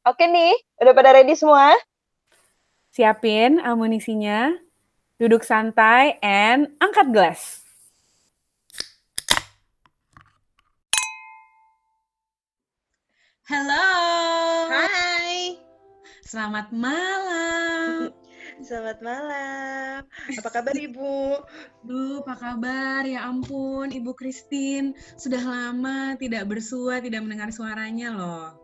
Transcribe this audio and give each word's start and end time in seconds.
Oke 0.00 0.24
nih, 0.24 0.56
udah 0.80 0.96
pada 0.96 1.12
ready 1.12 1.36
semua? 1.36 1.76
Siapin 2.88 3.60
amunisinya, 3.60 4.48
duduk 5.20 5.44
santai, 5.44 6.16
and 6.24 6.72
angkat 6.80 7.12
gelas. 7.12 7.60
Halo. 13.44 13.88
Hai. 14.72 15.60
Selamat 16.24 16.72
malam. 16.72 18.08
Selamat 18.64 19.04
malam. 19.04 20.00
Apa 20.08 20.48
kabar 20.56 20.80
Ibu? 20.80 21.44
Duh, 21.84 22.24
apa 22.24 22.40
kabar? 22.40 23.04
Ya 23.04 23.28
ampun, 23.28 23.92
Ibu 23.92 24.16
Christine. 24.16 24.96
Sudah 25.20 25.44
lama 25.44 26.16
tidak 26.16 26.48
bersua, 26.48 27.04
tidak 27.04 27.20
mendengar 27.20 27.52
suaranya 27.52 28.16
loh. 28.16 28.59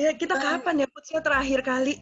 Ya, 0.00 0.10
kita 0.16 0.34
kapan 0.38 0.84
ya 0.84 0.88
Putsnya 0.88 1.20
terakhir 1.20 1.60
kali 1.66 2.00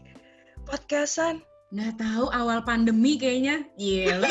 podcastan? 0.68 1.40
Nggak 1.68 2.00
tahu, 2.00 2.32
awal 2.32 2.64
pandemi 2.64 3.20
kayaknya. 3.20 3.64
Iya. 3.76 4.24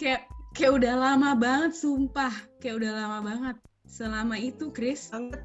kayak 0.00 0.28
kayak 0.52 0.72
udah 0.76 0.94
lama 0.96 1.32
banget 1.36 1.72
sumpah. 1.76 2.32
Kayak 2.60 2.84
udah 2.84 2.92
lama 2.92 3.18
banget. 3.24 3.56
Selama 3.88 4.36
itu 4.36 4.68
Chris. 4.76 5.08
Banget. 5.08 5.40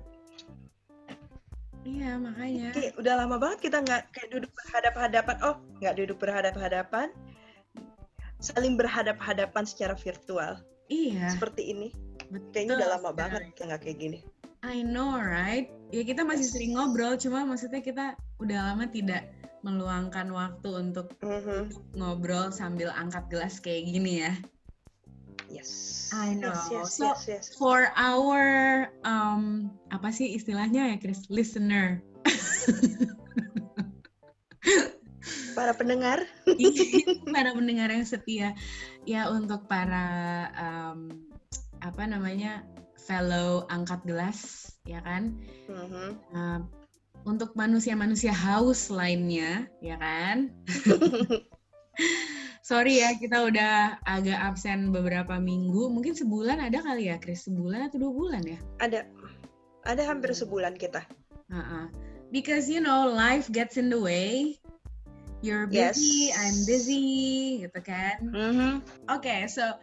Iya 1.84 2.20
makanya. 2.20 2.72
Kayak 2.76 2.94
udah 3.00 3.14
lama 3.24 3.36
banget 3.40 3.60
kita 3.64 3.78
nggak 3.84 4.12
kayak 4.12 4.30
duduk 4.32 4.52
berhadap-hadapan. 4.56 5.36
Oh 5.44 5.56
nggak 5.80 5.96
duduk 6.00 6.18
berhadap-hadapan 6.20 7.12
saling 8.44 8.76
berhadap-hadapan 8.76 9.64
secara 9.64 9.96
virtual 9.96 10.60
iya 10.92 11.32
seperti 11.32 11.72
ini 11.72 11.88
Betul, 12.28 12.52
kayaknya 12.52 12.74
udah 12.84 12.90
lama 13.00 13.12
banget 13.16 13.42
kita 13.56 13.62
nggak 13.72 13.82
kayak 13.88 13.98
gini 14.04 14.20
I 14.64 14.84
know 14.84 15.16
right 15.16 15.72
ya 15.96 16.04
kita 16.04 16.28
masih 16.28 16.48
sering 16.48 16.76
ngobrol 16.76 17.16
cuma 17.16 17.48
maksudnya 17.48 17.80
kita 17.80 18.20
udah 18.44 18.60
lama 18.76 18.88
tidak 18.92 19.32
meluangkan 19.64 20.28
waktu 20.36 20.70
untuk 20.76 21.16
mm-hmm. 21.24 21.72
ngobrol 21.96 22.52
sambil 22.52 22.92
angkat 22.92 23.24
gelas 23.32 23.64
kayak 23.64 23.88
gini 23.88 24.28
ya. 24.28 24.36
Yes. 25.48 26.12
I 26.12 26.36
know. 26.36 26.52
Yes, 26.52 26.70
yes, 26.70 26.90
so 27.00 27.08
yes, 27.16 27.24
yes. 27.32 27.46
for 27.56 27.88
our 27.96 28.44
um, 29.08 29.72
apa 29.96 30.12
sih 30.12 30.36
istilahnya 30.36 30.94
ya, 30.94 30.98
Chris? 31.00 31.32
Listener. 31.32 32.04
para 35.54 35.74
pendengar. 35.78 36.26
para 37.34 37.54
pendengar 37.54 37.90
yang 37.94 38.06
setia. 38.06 38.58
Ya 39.08 39.30
untuk 39.30 39.70
para 39.70 40.06
um, 40.58 41.24
apa 41.80 42.04
namanya 42.10 42.66
fellow 42.98 43.68
angkat 43.68 44.02
gelas, 44.08 44.72
ya 44.88 45.04
kan? 45.04 45.36
Mm-hmm. 45.68 46.10
Uh, 46.34 46.60
untuk 47.24 47.56
manusia-manusia 47.56 48.32
haus 48.36 48.92
lainnya, 48.92 49.68
ya 49.80 49.96
kan? 50.00 50.52
Sorry 52.64 53.04
ya, 53.04 53.12
kita 53.20 53.44
udah 53.44 54.00
agak 54.08 54.40
absen 54.40 54.96
beberapa 54.96 55.36
minggu. 55.36 55.92
Mungkin 55.92 56.16
sebulan 56.16 56.64
ada 56.64 56.80
kali 56.80 57.12
ya, 57.12 57.20
Chris? 57.20 57.44
Sebulan 57.44 57.92
atau 57.92 58.00
dua 58.00 58.12
bulan 58.16 58.44
ya? 58.48 58.60
Ada. 58.80 59.04
Ada 59.84 60.08
hampir 60.08 60.32
sebulan 60.32 60.80
kita. 60.80 61.04
Uh-uh. 61.52 61.92
Because, 62.32 62.72
you 62.72 62.80
know, 62.80 63.12
life 63.12 63.52
gets 63.52 63.76
in 63.76 63.92
the 63.92 64.00
way. 64.00 64.63
You're 65.44 65.68
busy, 65.68 66.32
yes. 66.32 66.40
I'm 66.40 66.58
busy, 66.64 67.08
gitu 67.68 67.80
kan? 67.84 68.32
Mm-hmm. 68.32 68.74
Oke, 69.12 69.28
okay, 69.28 69.40
so 69.52 69.76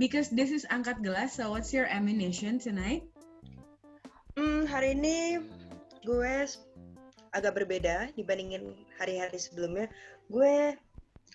because 0.00 0.32
this 0.32 0.48
is 0.48 0.64
angkat 0.72 1.04
gelas, 1.04 1.36
so 1.36 1.52
what's 1.52 1.76
your 1.76 1.84
ammunition 1.84 2.56
tonight? 2.56 3.04
Hmm, 4.32 4.64
hari 4.64 4.96
ini 4.96 5.44
gue 6.08 6.48
agak 7.36 7.52
berbeda 7.52 8.16
dibandingin 8.16 8.72
hari-hari 8.96 9.36
sebelumnya. 9.36 9.92
Gue 10.32 10.72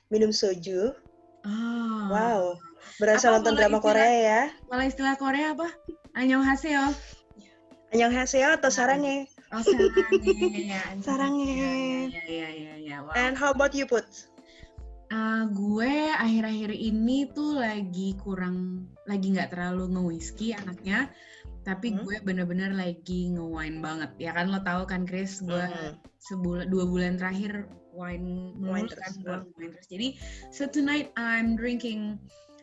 minum 0.10 0.34
soju. 0.34 0.98
Oh. 1.46 2.04
Wow, 2.10 2.58
berasa 2.98 3.30
nonton 3.30 3.54
drama 3.54 3.78
istilah, 3.78 3.86
Korea 3.86 4.12
ya. 4.18 4.42
Kalau 4.66 4.84
istilah 4.90 5.16
Korea 5.22 5.48
apa? 5.54 5.70
Annyeonghaseyo. 6.18 6.90
Annyeonghaseyo 7.94 8.50
atau 8.58 8.74
sarangnya? 8.74 9.30
Oh, 9.50 9.62
sarangnya. 9.66 10.78
ya, 10.78 10.82
sarangnya. 11.02 11.70
Ya, 12.14 12.24
ya, 12.30 12.50
ya, 12.54 12.74
ya. 12.78 12.98
Wow. 13.02 13.18
And 13.18 13.34
how 13.34 13.50
about 13.50 13.74
you, 13.74 13.90
Put? 13.90 14.06
Uh, 15.10 15.50
gue 15.50 16.14
akhir-akhir 16.14 16.70
ini 16.70 17.34
tuh 17.34 17.58
lagi 17.58 18.14
kurang, 18.22 18.86
lagi 19.10 19.34
nggak 19.34 19.58
terlalu 19.58 19.90
nge-whisky 19.98 20.54
anaknya 20.54 21.10
tapi 21.68 21.92
hmm? 21.92 22.02
gue 22.02 22.18
bener-bener 22.24 22.72
lagi 22.72 23.36
nge-wine 23.36 23.78
banget 23.84 24.12
ya 24.18 24.32
kan 24.32 24.50
lo 24.50 24.64
tau 24.64 24.88
kan 24.88 25.04
Chris 25.04 25.44
gue 25.44 25.60
hmm. 25.60 26.02
sebulan 26.18 26.72
dua 26.72 26.86
bulan 26.88 27.20
terakhir 27.20 27.68
wine 27.92 28.56
wine 28.58 28.88
kan 28.88 29.14
gue 29.20 29.38
wine 29.60 29.72
terus 29.76 29.88
jadi 29.92 30.08
so 30.50 30.66
tonight 30.66 31.12
I'm 31.20 31.60
drinking 31.60 32.18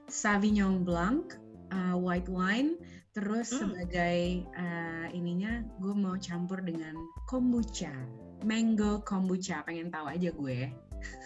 Sauvignon 0.08 0.82
Blanc 0.82 1.36
uh, 1.70 1.94
white 1.94 2.26
wine 2.26 2.80
terus 3.16 3.48
hmm. 3.48 3.72
sebagai 3.72 4.44
uh, 4.60 5.08
ininya 5.16 5.64
gue 5.80 5.94
mau 5.96 6.20
campur 6.20 6.60
dengan 6.60 6.92
kombucha 7.24 7.92
mango 8.44 9.00
kombucha 9.08 9.64
pengen 9.64 9.88
tahu 9.88 10.04
aja 10.12 10.28
gue 10.36 10.68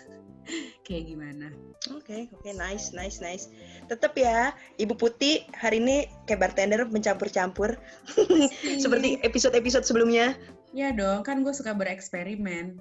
kayak 0.86 1.10
gimana 1.10 1.50
Oke, 1.88 2.12
okay, 2.12 2.20
oke, 2.28 2.44
okay, 2.44 2.52
nice, 2.52 2.92
nice, 2.92 3.24
nice. 3.24 3.48
Tetap 3.88 4.12
ya, 4.12 4.52
Ibu 4.76 5.00
Putih 5.00 5.48
hari 5.56 5.80
ini 5.80 6.04
kayak 6.28 6.44
bartender 6.44 6.84
mencampur-campur. 6.84 7.80
Seperti 8.84 9.16
episode-episode 9.24 9.88
sebelumnya. 9.88 10.36
Ya 10.76 10.92
dong, 10.92 11.24
kan 11.24 11.40
gue 11.40 11.56
suka 11.56 11.72
bereksperimen. 11.72 12.76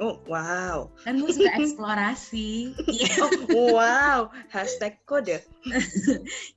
Oh, 0.00 0.18
wow. 0.26 0.90
Kan 1.06 1.22
gue 1.22 1.30
suka 1.30 1.52
eksplorasi. 1.54 2.74
oh, 3.54 3.76
wow. 3.76 4.32
Hashtag 4.50 4.98
kode. 5.06 5.44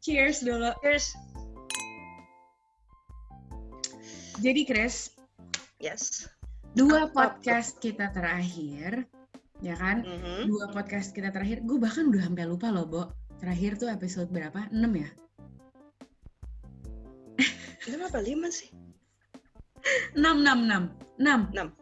Cheers 0.01 0.41
dulu. 0.41 0.73
Cheers. 0.81 1.13
Jadi, 4.37 4.69
Chris. 4.69 5.17
Yes. 5.81 6.29
Dua 6.77 7.09
podcast 7.09 7.81
kita 7.81 8.13
terakhir 8.13 9.09
ya 9.65 9.73
kan? 9.73 10.05
Mm-hmm. 10.05 10.45
Dua 10.45 10.69
podcast 10.69 11.09
kita 11.13 11.33
terakhir, 11.33 11.65
gue 11.65 11.77
bahkan 11.81 12.09
udah 12.09 12.21
sampai 12.29 12.45
lupa 12.45 12.69
loh, 12.69 12.85
Bo. 12.85 13.09
Terakhir 13.41 13.81
tuh 13.81 13.89
episode 13.89 14.29
berapa? 14.29 14.69
6 14.69 14.77
ya? 14.93 15.09
6 17.89 17.97
apa 17.97 18.19
5 18.21 18.49
sih? 18.53 18.69
6, 20.13 20.21
6, 20.21 20.69
6. 20.69 20.85
6. 21.17 21.57
6. 21.57 21.73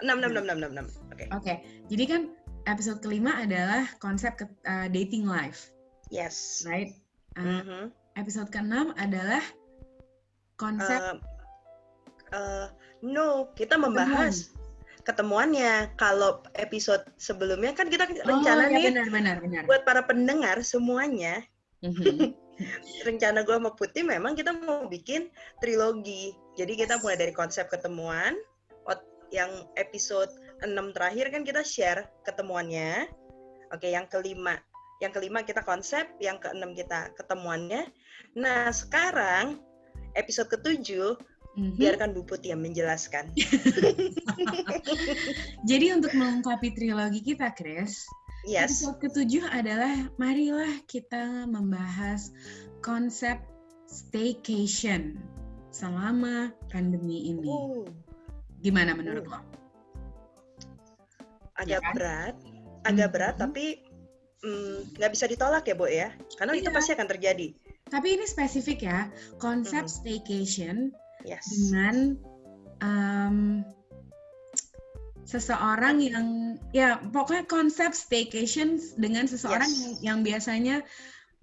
6, 0.00 0.08
6, 0.08 0.32
6, 0.32 0.48
6, 0.48 0.64
6, 0.64 0.80
6. 0.80 1.12
Oke. 1.12 1.12
Okay. 1.12 1.26
Oke. 1.32 1.54
Jadi 1.92 2.04
kan 2.08 2.22
episode 2.68 3.00
kelima 3.04 3.36
adalah 3.36 3.84
konsep 4.00 4.36
ke, 4.36 4.48
uh, 4.64 4.88
dating 4.88 5.28
life. 5.28 5.72
Yes. 6.08 6.64
Right? 6.64 6.96
Uh, 7.36 7.60
mm-hmm. 7.60 7.84
Episode 8.16 8.48
ke-6 8.48 8.96
adalah 8.96 9.44
konsep 10.56 11.00
uh, 11.00 11.37
uh, 12.34 12.66
no, 13.04 13.52
kita 13.54 13.78
membahas 13.78 14.52
ketemuannya. 15.04 15.92
Kalau 15.96 16.44
episode 16.56 17.04
sebelumnya 17.16 17.72
kan 17.72 17.88
kita 17.88 18.08
rencana 18.26 18.68
oh, 18.68 18.72
ya 18.72 18.76
nih 18.76 18.84
benar, 18.92 19.08
benar, 19.08 19.36
benar. 19.40 19.62
buat 19.64 19.82
para 19.88 20.04
pendengar 20.04 20.60
semuanya. 20.64 21.44
Mm-hmm. 21.84 22.34
rencana 23.06 23.46
gue 23.46 23.54
sama 23.54 23.70
Putih 23.78 24.02
memang 24.02 24.34
kita 24.34 24.50
mau 24.50 24.90
bikin 24.90 25.30
trilogi. 25.62 26.34
Jadi 26.58 26.74
kita 26.74 26.98
mulai 26.98 27.14
dari 27.14 27.30
konsep 27.30 27.70
ketemuan, 27.70 28.34
yang 29.30 29.68
episode 29.76 30.32
6 30.64 30.96
terakhir 30.96 31.30
kan 31.30 31.42
kita 31.44 31.62
share 31.62 32.08
ketemuannya. 32.24 33.08
Oke, 33.72 33.92
yang 33.92 34.08
kelima. 34.08 34.56
Yang 34.98 35.20
kelima 35.20 35.44
kita 35.46 35.62
konsep, 35.62 36.08
yang 36.18 36.40
keenam 36.40 36.74
kita 36.74 37.12
ketemuannya. 37.14 37.86
Nah, 38.34 38.72
sekarang 38.72 39.62
episode 40.18 40.50
ketujuh 40.50 41.14
Mm-hmm. 41.58 41.74
Biarkan 41.74 42.14
Bu 42.14 42.22
Putih 42.22 42.54
yang 42.54 42.62
menjelaskan. 42.62 43.34
Jadi 45.70 45.86
untuk 45.90 46.14
melengkapi 46.14 46.70
trilogi 46.70 47.18
kita, 47.34 47.50
Chris, 47.50 48.06
yes. 48.46 48.70
episode 48.70 49.02
ketujuh 49.02 49.42
adalah 49.50 50.06
marilah 50.22 50.70
kita 50.86 51.50
membahas 51.50 52.30
konsep 52.78 53.42
staycation 53.90 55.18
selama 55.74 56.54
pandemi 56.70 57.34
ini. 57.34 57.50
Uh. 57.50 57.90
Gimana 58.62 58.94
menurut 58.94 59.26
uh. 59.26 59.30
lo? 59.34 59.40
Agak 61.58 61.74
ya 61.74 61.78
kan? 61.82 61.94
berat, 61.98 62.34
agak 62.86 63.08
hmm. 63.10 63.14
berat, 63.18 63.34
tapi 63.34 63.64
nggak 64.94 65.10
mm, 65.10 65.14
bisa 65.18 65.26
ditolak 65.26 65.66
ya, 65.66 65.74
Bu 65.74 65.90
ya, 65.90 66.14
karena 66.38 66.54
iya. 66.54 66.62
itu 66.62 66.70
pasti 66.70 66.94
akan 66.94 67.08
terjadi. 67.10 67.50
Tapi 67.90 68.14
ini 68.14 68.30
spesifik 68.30 68.86
ya, 68.86 69.10
konsep 69.42 69.90
staycation 69.90 70.94
yes. 71.26 71.44
dengan 71.48 72.14
um, 72.82 73.66
seseorang 75.28 76.00
yang 76.00 76.26
ya 76.72 76.96
pokoknya 77.12 77.44
konsep 77.44 77.92
staycation 77.92 78.80
dengan 78.96 79.28
seseorang 79.28 79.68
yes. 79.68 79.78
yang, 79.78 79.94
yang 80.00 80.18
biasanya 80.24 80.76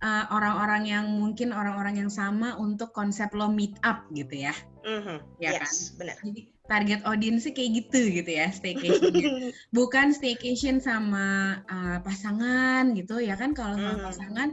uh, 0.02 0.26
orang-orang 0.34 0.90
yang 0.90 1.06
mungkin 1.22 1.54
orang-orang 1.54 2.02
yang 2.02 2.12
sama 2.12 2.58
untuk 2.58 2.92
konsep 2.92 3.30
lo 3.38 3.48
meet 3.50 3.78
up 3.86 4.06
gitu 4.12 4.50
ya. 4.50 4.56
Mm-hmm. 4.86 5.18
Ya 5.38 5.62
yes, 5.62 5.62
kan? 5.62 6.02
benar. 6.02 6.18
Jadi 6.26 6.42
target 6.66 7.02
audiensnya 7.06 7.54
kayak 7.54 7.72
gitu 7.86 8.00
gitu 8.10 8.32
ya 8.42 8.50
staycation. 8.50 9.14
Bukan 9.78 10.18
staycation 10.18 10.82
sama 10.82 11.62
uh, 11.70 12.02
pasangan 12.02 12.98
gitu 12.98 13.22
ya 13.22 13.38
kan 13.38 13.54
kalau 13.54 13.78
sama 13.78 14.02
Mhm. 14.02 14.06
pasangan 14.06 14.50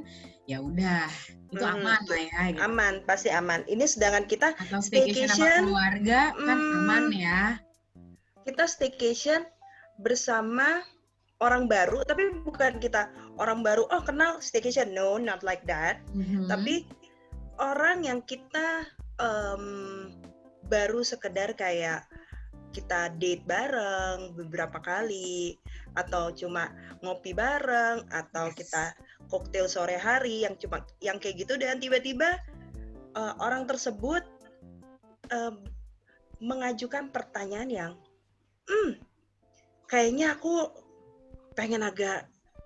ya 0.53 0.59
udah 0.61 1.09
itu 1.53 1.65
Mhm. 1.65 1.75
aman 1.81 2.01
lah 2.09 2.21
ya 2.21 2.41
gitu. 2.49 2.61
aman, 2.65 2.95
pasti 3.05 3.29
aman. 3.29 3.61
Ini 3.69 3.85
sedangkan 3.85 4.25
kita 4.25 4.57
Atau 4.57 4.81
staycation 4.81 5.29
sama 5.29 5.37
staycation, 5.37 5.61
keluarga 5.69 6.21
kan 6.33 6.59
hmm, 6.59 6.77
aman 6.85 7.05
ya. 7.13 7.43
kita 8.43 8.65
staycation 8.65 9.41
bersama 10.01 10.81
orang 11.39 11.69
baru, 11.69 12.03
tapi 12.09 12.41
bukan 12.43 12.81
kita 12.81 13.11
orang 13.37 13.61
baru. 13.61 13.85
Oh 13.93 14.01
kenal 14.01 14.41
staycation, 14.41 14.97
no, 14.97 15.21
not 15.21 15.45
like 15.45 15.63
that. 15.69 16.01
Mhm. 16.17 16.49
Tapi 16.49 16.89
orang 17.61 18.05
yang 18.05 18.21
kita 18.25 18.89
em, 19.21 20.09
baru 20.67 21.05
sekedar 21.05 21.53
kayak 21.53 22.09
kita 22.73 23.13
date 23.21 23.45
bareng 23.45 24.33
beberapa 24.33 24.81
kali 24.81 25.61
atau 25.93 26.33
cuma 26.33 26.73
ngopi 27.05 27.37
bareng 27.37 28.09
atau 28.09 28.49
Yes. 28.49 28.57
kita 28.65 28.85
koktail 29.29 29.71
sore 29.71 29.99
hari 29.99 30.47
yang 30.47 30.55
cuma 30.59 30.83
yang 31.05 31.19
kayak 31.21 31.47
gitu 31.47 31.55
dan 31.61 31.79
tiba-tiba 31.79 32.39
eh, 33.15 33.35
orang 33.39 33.69
tersebut 33.69 34.25
em, 35.31 35.63
mengajukan 36.43 37.13
pertanyaan 37.15 37.71
yang 37.71 37.93
hmm 38.67 38.99
kayaknya 39.87 40.33
aku 40.35 40.73
pengen 41.53 41.85
agak 41.85 42.25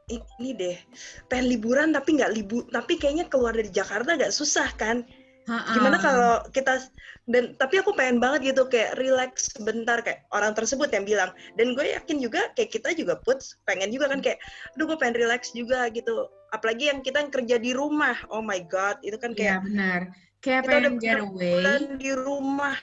ini 0.09 0.55
deh 0.55 0.79
pengen 1.27 1.51
liburan 1.51 1.91
tapi 1.91 2.15
nggak 2.15 2.31
libur 2.31 2.63
tapi 2.71 2.95
kayaknya 2.95 3.27
keluar 3.27 3.51
dari 3.51 3.67
Jakarta 3.75 4.15
agak 4.15 4.31
susah 4.31 4.71
kan 4.79 5.03
Ha-ha. 5.47 5.79
gimana 5.79 5.97
kalau 6.03 6.33
kita 6.51 6.83
dan 7.31 7.55
tapi 7.55 7.79
aku 7.79 7.95
pengen 7.95 8.19
banget 8.19 8.51
gitu 8.55 8.67
kayak 8.67 8.99
relax 8.99 9.55
sebentar 9.55 10.03
kayak 10.03 10.27
orang 10.35 10.59
tersebut 10.59 10.91
yang 10.91 11.07
bilang 11.07 11.31
dan 11.55 11.75
gue 11.79 11.87
yakin 11.87 12.19
juga 12.19 12.51
kayak 12.59 12.75
kita 12.75 12.91
juga 12.99 13.15
put 13.23 13.39
pengen 13.63 13.95
juga 13.95 14.11
kan 14.11 14.19
kayak 14.19 14.43
aduh 14.75 14.91
gue 14.91 14.99
pengen 14.99 15.23
relax 15.23 15.55
juga 15.55 15.87
gitu 15.95 16.27
apalagi 16.51 16.91
yang 16.91 16.99
kita 16.99 17.23
yang 17.23 17.31
kerja 17.31 17.57
di 17.63 17.71
rumah 17.75 18.19
oh 18.35 18.43
my 18.43 18.59
god 18.67 18.99
itu 19.07 19.15
kan 19.23 19.39
kayak 19.39 19.63
benar. 19.63 20.11
Kayak 20.43 20.63
kita 20.67 20.75
udah 20.83 20.93
pengen 20.95 20.95
get 20.99 21.19
away. 21.23 21.63
di 21.95 22.11
rumah 22.15 22.77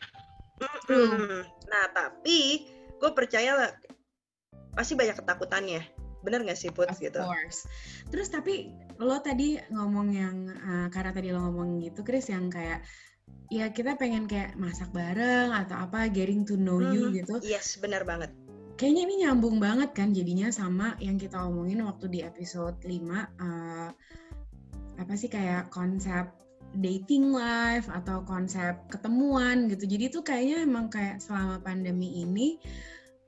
True. 0.87 1.19
Mm-mm. 1.19 1.39
nah 1.67 1.83
tapi 1.91 2.67
gue 2.95 3.11
percaya 3.11 3.51
lah 3.59 3.69
pasti 4.71 4.95
banyak 4.95 5.19
ketakutannya 5.19 6.02
bener 6.23 6.41
gak 6.47 6.55
sih 6.57 6.71
put 6.71 6.87
Of 6.87 6.97
gitu 6.97 7.19
course. 7.19 7.67
Terus 8.09 8.31
tapi 8.31 8.71
lo 8.97 9.19
tadi 9.19 9.59
ngomong 9.69 10.07
yang 10.09 10.37
uh, 10.49 10.87
karena 10.87 11.11
tadi 11.11 11.29
lo 11.35 11.43
ngomong 11.45 11.83
gitu 11.83 12.01
Chris 12.01 12.31
yang 12.31 12.47
kayak 12.47 12.81
ya 13.51 13.69
kita 13.69 13.99
pengen 13.99 14.25
kayak 14.25 14.55
masak 14.55 14.89
bareng 14.89 15.51
atau 15.51 15.85
apa 15.85 16.07
getting 16.09 16.47
to 16.47 16.55
know 16.55 16.79
you 16.79 17.11
Mhm. 17.11 17.21
gitu. 17.21 17.33
yes 17.43 17.77
benar 17.77 18.07
banget 18.07 18.31
Kayaknya 18.73 19.01
ini 19.05 19.15
nyambung 19.21 19.61
banget 19.61 19.93
kan 19.93 20.17
jadinya 20.17 20.49
sama 20.49 20.97
yang 20.97 21.21
kita 21.21 21.37
omongin 21.37 21.85
waktu 21.85 22.09
di 22.09 22.19
episode 22.25 22.73
5 22.81 22.89
uh, 23.37 23.93
apa 24.97 25.13
sih 25.13 25.29
kayak 25.29 25.69
konsep 25.69 26.25
dating 26.73 27.29
life 27.29 27.85
atau 27.85 28.25
konsep 28.25 28.73
ketemuan 28.89 29.69
gitu. 29.69 29.85
Jadi 29.85 30.03
itu 30.09 30.19
kayaknya 30.25 30.65
emang 30.65 30.89
kayak 30.89 31.21
selama 31.21 31.61
pandemi 31.61 32.25
ini 32.25 32.57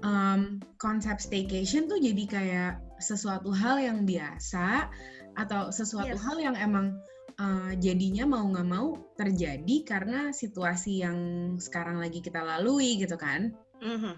um, 0.02 0.58
konsep 0.82 1.22
staycation 1.22 1.86
tuh 1.86 2.02
jadi 2.02 2.24
kayak 2.26 2.74
sesuatu 3.00 3.52
hal 3.52 3.80
yang 3.82 4.04
biasa 4.04 4.90
atau 5.36 5.70
sesuatu 5.70 6.16
Yes. 6.16 6.24
hal 6.24 6.38
yang 6.40 6.56
emang 6.56 6.96
uh, 7.40 7.72
jadinya 7.80 8.24
mau 8.28 8.44
nggak 8.48 8.68
mau 8.68 8.96
terjadi 9.20 9.76
karena 9.84 10.32
situasi 10.32 11.04
yang 11.04 11.18
sekarang 11.60 12.00
lagi 12.00 12.24
kita 12.24 12.40
lalui 12.40 13.00
gitu 13.00 13.20
kan. 13.20 13.52
Mhm. 13.84 14.16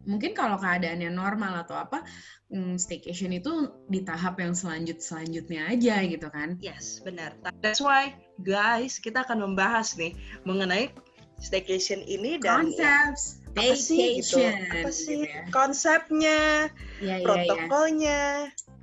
Mungkin 0.00 0.32
kalau 0.32 0.56
keadaannya 0.56 1.12
normal 1.12 1.60
atau 1.60 1.76
apa, 1.76 2.00
mm, 2.48 2.80
staycation 2.80 3.36
itu 3.36 3.68
di 3.92 4.00
tahap 4.00 4.40
yang 4.40 4.56
selanjut 4.56 4.96
selanjutnya 4.96 5.68
aja 5.68 6.00
gitu 6.08 6.24
kan. 6.32 6.56
Yes, 6.56 7.04
benar. 7.04 7.36
That's 7.60 7.84
why, 7.84 8.16
guys, 8.40 8.96
kita 8.96 9.28
akan 9.28 9.44
membahas 9.44 9.92
nih 10.00 10.16
mengenai 10.48 10.88
staycation 11.36 12.00
ini 12.04 12.40
dan 12.40 12.72
Konsep 12.72 13.12
apa 13.56 13.74
sih 13.74 14.20
gitu? 14.22 14.38
Apa 14.42 14.88
sih 14.90 15.26
gitu 15.26 15.30
ya. 15.30 15.42
konsepnya, 15.50 16.70
iya, 17.02 17.16
iya. 17.18 17.24
protokolnya. 17.26 18.20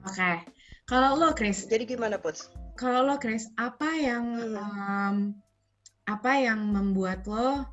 Oke. 0.03 0.31
Kalau 0.87 1.19
lo, 1.19 1.35
Chris, 1.35 1.67
Jadi 1.67 1.83
gimana, 1.83 2.15
Puts? 2.15 2.47
kalau 2.79 3.03
lo, 3.03 3.19
Chris, 3.19 3.51
apa 3.59 3.91
yang 3.99 4.25
Hmm. 4.39 4.55
em, 4.55 5.17
apa 6.07 6.31
yang 6.39 6.63
membuat 6.71 7.27
lo 7.27 7.67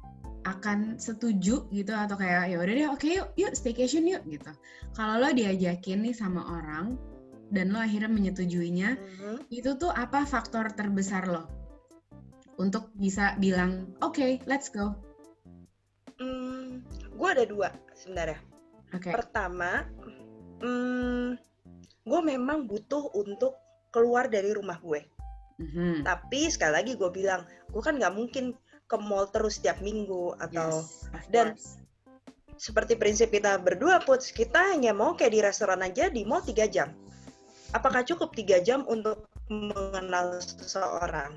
akan 0.45 0.99
setuju 1.01 1.71
gitu 1.73 1.93
atau 1.95 2.19
kayak 2.19 2.53
ya 2.53 2.61
udah 2.61 2.75
deh 2.75 2.89
oke 2.91 3.07
yuk 3.09 3.29
yuk 3.39 3.53
staycation 3.57 4.05
yuk 4.05 4.21
gitu. 4.29 4.51
Kalau 4.93 5.17
lo 5.23 5.31
diajakin 5.33 6.05
nih 6.05 6.13
sama 6.13 6.43
orang 6.61 6.99
dan 7.55 7.71
lo 7.73 7.79
akhirnya 7.81 8.11
menyetujuinya, 8.13 8.99
Mhm. 8.99 9.49
itu 9.49 9.71
tuh 9.79 9.95
apa 9.95 10.27
faktor 10.29 10.69
terbesar 10.75 11.31
lo 11.31 11.47
untuk 12.61 12.91
bisa 12.99 13.35
bilang 13.41 13.95
oke 14.03 14.43
let's 14.47 14.69
go 14.71 14.95
Gue 17.15 17.29
ada 17.31 17.45
dua 17.47 17.69
sebenarnya. 17.95 18.39
oke 18.91 19.11
Pertama, 19.11 19.87
hmm, 20.63 21.39
gue 22.05 22.21
memang 22.25 22.67
butuh 22.67 23.11
untuk 23.15 23.55
keluar 23.91 24.27
dari 24.27 24.51
rumah 24.51 24.79
gue. 24.83 25.07
Mhm. 25.63 26.03
Tapi 26.03 26.51
sekali 26.51 26.73
lagi 26.75 26.93
gue 26.99 27.11
bilang, 27.15 27.47
gue 27.71 27.83
kan 27.83 27.95
nggak 27.95 28.15
mungkin 28.15 28.59
ke 28.85 28.97
mall 28.99 29.31
terus 29.31 29.63
setiap 29.63 29.79
minggu 29.81 30.35
atau 30.37 30.83
Yes, 30.83 31.09
dan- 31.31 31.55
course. 31.55 31.79
seperti 32.55 32.95
prinsip 32.95 33.35
kita 33.35 33.59
berdua 33.59 33.99
Puts, 34.03 34.31
kita 34.31 34.75
hanya 34.75 34.95
mau 34.95 35.19
kayak 35.19 35.33
di 35.35 35.41
restoran 35.43 35.83
aja 35.83 36.07
di 36.07 36.23
mall 36.23 36.39
3 36.39 36.71
jam. 36.71 36.95
Apakah 37.75 38.07
cukup 38.07 38.31
tiga 38.31 38.63
jam 38.63 38.87
untuk 38.87 39.27
mengenal 39.51 40.39
seseorang? 40.39 41.35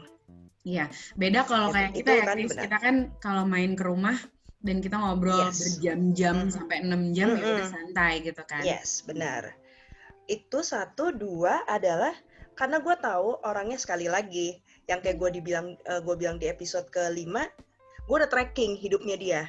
Iya, 0.62 0.86
beda 1.18 1.48
kalau 1.50 1.72
Gitu, 1.72 1.75
kayak 1.80 1.90
itu 1.90 1.98
kita 2.06 2.12
ya, 2.13 2.24
kan 2.28 2.38
Chris. 2.38 2.54
Kita 2.54 2.78
kan 2.78 2.95
kalau 3.18 3.44
main 3.50 3.74
ke 3.74 3.81
rumah 3.81 4.18
dan 4.68 4.84
kita 4.84 5.00
ngobrol 5.00 5.48
Yes. 5.48 5.58
berjam-jam 5.58 6.36
Mhm. 6.46 6.52
sampai 6.52 6.78
6 6.84 7.16
jam 7.16 7.31
ya 7.34 7.44
udah 7.56 7.68
santai 7.72 8.14
gitu 8.19 8.44
kan. 8.44 8.62
Yes, 8.62 9.02
benar. 9.02 9.56
Itu 10.28 10.60
satu, 10.60 11.16
dua 11.16 11.64
adalah 11.64 12.12
karena 12.54 12.84
gue 12.84 12.96
tahu 13.00 13.40
orangnya 13.48 13.80
sekali 13.80 14.12
lagi 14.12 14.60
yang 14.86 15.00
kayak 15.00 15.16
gue 15.16 15.40
dibilang 15.40 15.80
gue 16.04 16.16
bilang 16.16 16.36
di 16.36 16.52
episode 16.52 16.92
kelima, 16.92 17.47
gue 18.04 18.16
udah 18.19 18.28
tracking 18.28 18.76
hidupnya 18.76 19.16
dia. 19.16 19.42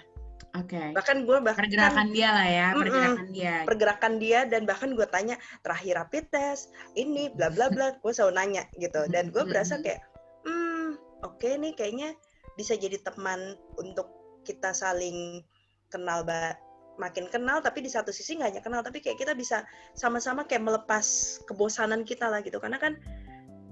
Oke. 0.57 0.81
Bahkan 0.97 1.29
gue 1.29 1.39
bahkan 1.45 1.69
Pergerakan 1.69 2.09
dia 2.09 2.29
lah 2.33 2.49
ya, 2.49 2.67
pergerakan 2.73 3.29
dia. 3.31 3.55
pergerakan 3.69 4.15
dia 4.17 4.41
dan 4.49 4.65
bahkan 4.65 4.97
gue 4.97 5.05
tanya 5.05 5.37
terakhir 5.61 6.01
rapid 6.01 6.25
test 6.33 6.73
ini 6.95 7.29
bla 7.37 7.53
bla 7.53 7.69
bla 7.69 7.93
gue 8.01 8.13
selalu 8.15 8.33
nanya 8.33 8.65
gitu 8.81 9.05
dan 9.13 9.29
gue 9.29 9.45
berasa 9.45 9.77
kayak 9.85 10.01
hmm 10.49 10.97
oke 11.21 11.45
nih 11.45 11.77
kayaknya 11.77 12.17
bisa 12.57 12.75
jadi 12.75 12.97
teman 13.05 13.55
untuk 13.77 14.09
kita 14.49 14.73
saling 14.73 15.45
kenal 15.93 16.25
ba 16.25 16.57
makin 16.97 17.28
kenal 17.28 17.61
tapi 17.61 17.85
di 17.85 17.93
satu 17.93 18.09
sisi 18.09 18.40
nggak 18.40 18.49
hanya 18.49 18.62
kenal 18.64 18.81
tapi 18.81 19.05
kayak 19.05 19.21
kita 19.21 19.37
bisa 19.37 19.62
sama-sama 19.95 20.49
kayak 20.49 20.64
melepas 20.64 21.38
kebosanan 21.45 22.02
kita 22.02 22.26
lah 22.26 22.40
gitu 22.40 22.57
karena 22.59 22.81
kan 22.81 22.97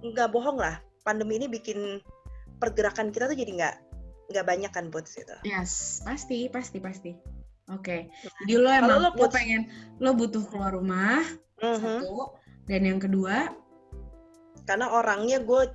nggak 0.05 0.29
bohong 0.31 0.61
lah 0.61 0.79
pandemi 1.03 1.41
ini 1.41 1.49
bikin 1.49 1.99
pergerakan 2.61 3.11
kita 3.11 3.27
tuh 3.27 3.35
jadi 3.35 3.53
nggak 3.57 3.77
nggak 4.27 4.47
banyak 4.47 4.71
kan 4.75 4.91
buat 4.91 5.07
gitu. 5.07 5.39
Yes, 5.47 6.03
pasti, 6.03 6.51
pasti, 6.51 6.83
pasti. 6.83 7.15
Oke. 7.71 8.11
Jadi 8.43 8.55
lo 8.59 8.71
emang 8.71 8.99
lo, 9.03 9.11
lo, 9.11 9.11
Puts? 9.15 9.35
pengen 9.35 9.71
lo 9.99 10.15
butuh 10.15 10.43
keluar 10.51 10.75
rumah 10.75 11.23
Mhm. 11.63 12.03
satu 12.05 12.37
dan 12.69 12.83
yang 12.85 13.01
kedua 13.01 13.55
karena 14.67 14.87
orangnya 14.93 15.39
gue 15.41 15.73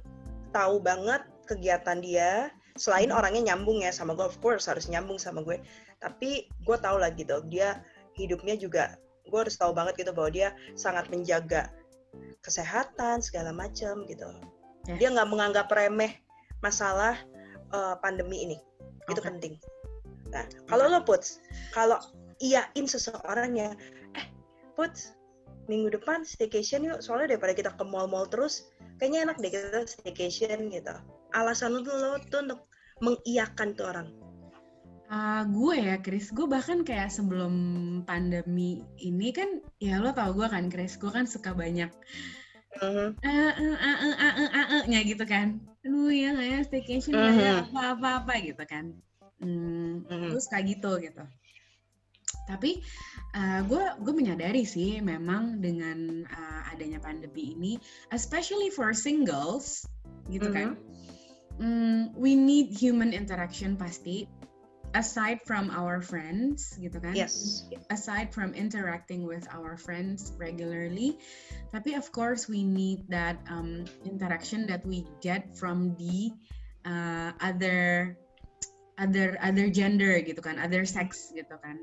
tahu 0.52 0.84
banget 0.84 1.24
kegiatan 1.48 2.00
dia 2.04 2.52
selain 2.78 3.12
orangnya 3.12 3.54
nyambung 3.54 3.84
ya 3.84 3.92
sama 3.92 4.16
gue 4.16 4.26
of 4.26 4.38
course 4.40 4.68
harus 4.68 4.88
nyambung 4.88 5.18
sama 5.18 5.44
gue. 5.44 5.60
Tapi 6.00 6.48
gue 6.48 6.78
tahu 6.78 6.98
lah 7.02 7.12
gitu 7.14 7.44
dia 7.48 7.84
hidupnya 8.16 8.56
juga 8.60 8.96
gue 9.28 9.40
harus 9.40 9.56
tahu 9.56 9.72
banget 9.72 10.02
gitu 10.02 10.12
bahwa 10.12 10.30
dia 10.34 10.50
sangat 10.76 11.08
menjaga 11.08 11.72
kesehatan 12.44 13.24
segala 13.24 13.56
macam 13.56 14.04
gitu. 14.08 14.28
Yes. 14.90 14.98
dia 14.98 15.14
nggak 15.14 15.30
menganggap 15.30 15.70
remeh 15.70 16.18
masalah 16.66 17.14
eh, 17.70 17.96
pandemi 18.02 18.50
ini. 18.50 18.58
Itu 19.08 19.22
Oke. 19.22 19.28
penting. 19.30 19.54
Nah 20.34 20.48
kalau 20.66 20.90
lo 20.90 21.06
puts 21.06 21.40
kalau 21.76 22.02
iyain 22.42 22.86
seseorang 22.90 23.54
ya 23.54 23.70
eh 24.18 24.26
puts 24.74 25.14
minggu 25.70 25.94
depan 25.94 26.26
staycation 26.26 26.84
yuk 26.84 27.00
soalnya 27.00 27.38
daripada 27.38 27.54
kita 27.54 27.72
ke 27.78 27.84
mall-mall 27.86 28.26
terus 28.26 28.74
kayaknya 28.98 29.30
enak 29.30 29.38
deh 29.38 29.52
kita 29.54 29.86
staycation 29.86 30.74
gitu 30.74 30.96
alasan 31.32 31.76
lu 31.76 31.80
tuh 31.84 31.96
lo 31.96 32.20
tuh 32.28 32.42
untuk 32.44 32.62
mengiyakan 33.02 33.70
tuh 33.76 33.88
orang? 33.90 34.08
Uh, 35.12 35.44
gue 35.52 35.76
ya 35.76 35.96
Chris, 36.00 36.32
gue 36.32 36.48
bahkan 36.48 36.88
kayak 36.88 37.12
sebelum 37.12 37.52
pandemi 38.08 38.80
ini 38.96 39.36
kan, 39.36 39.60
ya 39.84 40.00
lo 40.00 40.16
tau 40.16 40.32
gue 40.32 40.48
kan 40.48 40.72
Chris, 40.72 40.96
gue 40.96 41.12
kan 41.12 41.28
suka 41.28 41.52
banyak 41.52 41.92
uh, 42.80 43.12
uh, 43.12 43.54
uh, 43.60 44.84
nya 44.88 45.04
gitu 45.04 45.28
kan. 45.28 45.60
Aduh 45.84 46.08
ya 46.14 46.32
nggak 46.32 46.48
ya 46.48 46.60
staycation 46.64 47.12
nggak 47.12 47.36
ya 47.36 47.54
apa-apa-apa 47.68 48.34
gitu 48.40 48.64
kan. 48.64 48.96
Hmm, 49.44 50.08
terus 50.08 50.48
kayak 50.48 50.80
gitu 50.80 50.92
gitu. 51.04 51.24
Tapi 52.48 52.80
gue 53.68 53.84
uh, 53.84 53.92
gue 54.00 54.14
menyadari 54.16 54.64
sih 54.64 55.04
memang 55.04 55.60
dengan 55.60 56.24
uh, 56.24 56.62
adanya 56.72 57.04
pandemi 57.04 57.52
ini 57.52 57.74
especially 58.16 58.72
for 58.72 58.96
singles 58.96 59.84
gitu 60.32 60.48
kan 60.52 60.80
um, 61.62 62.12
we 62.18 62.34
need 62.34 62.74
human 62.74 63.14
interaction 63.14 63.78
pasti 63.78 64.26
aside 64.92 65.40
from 65.48 65.72
our 65.72 66.04
friends 66.04 66.76
gitu 66.76 67.00
kan? 67.00 67.16
Yes. 67.16 67.64
Aside 67.88 68.36
from 68.36 68.52
interacting 68.52 69.24
with 69.24 69.48
our 69.54 69.80
friends 69.80 70.36
regularly 70.36 71.16
tapi 71.72 71.96
of 71.96 72.12
course 72.12 72.52
we 72.52 72.68
need 72.68 73.08
that 73.08 73.40
um, 73.48 73.88
interaction 74.04 74.68
that 74.68 74.84
we 74.84 75.08
get 75.24 75.48
from 75.56 75.96
the 75.96 76.36
uh, 76.84 77.32
other 77.40 78.14
other 79.00 79.40
other 79.40 79.72
gender 79.72 80.20
gitu 80.20 80.44
kan 80.44 80.60
other 80.60 80.84
sex 80.84 81.32
gitu 81.32 81.56
kan. 81.64 81.80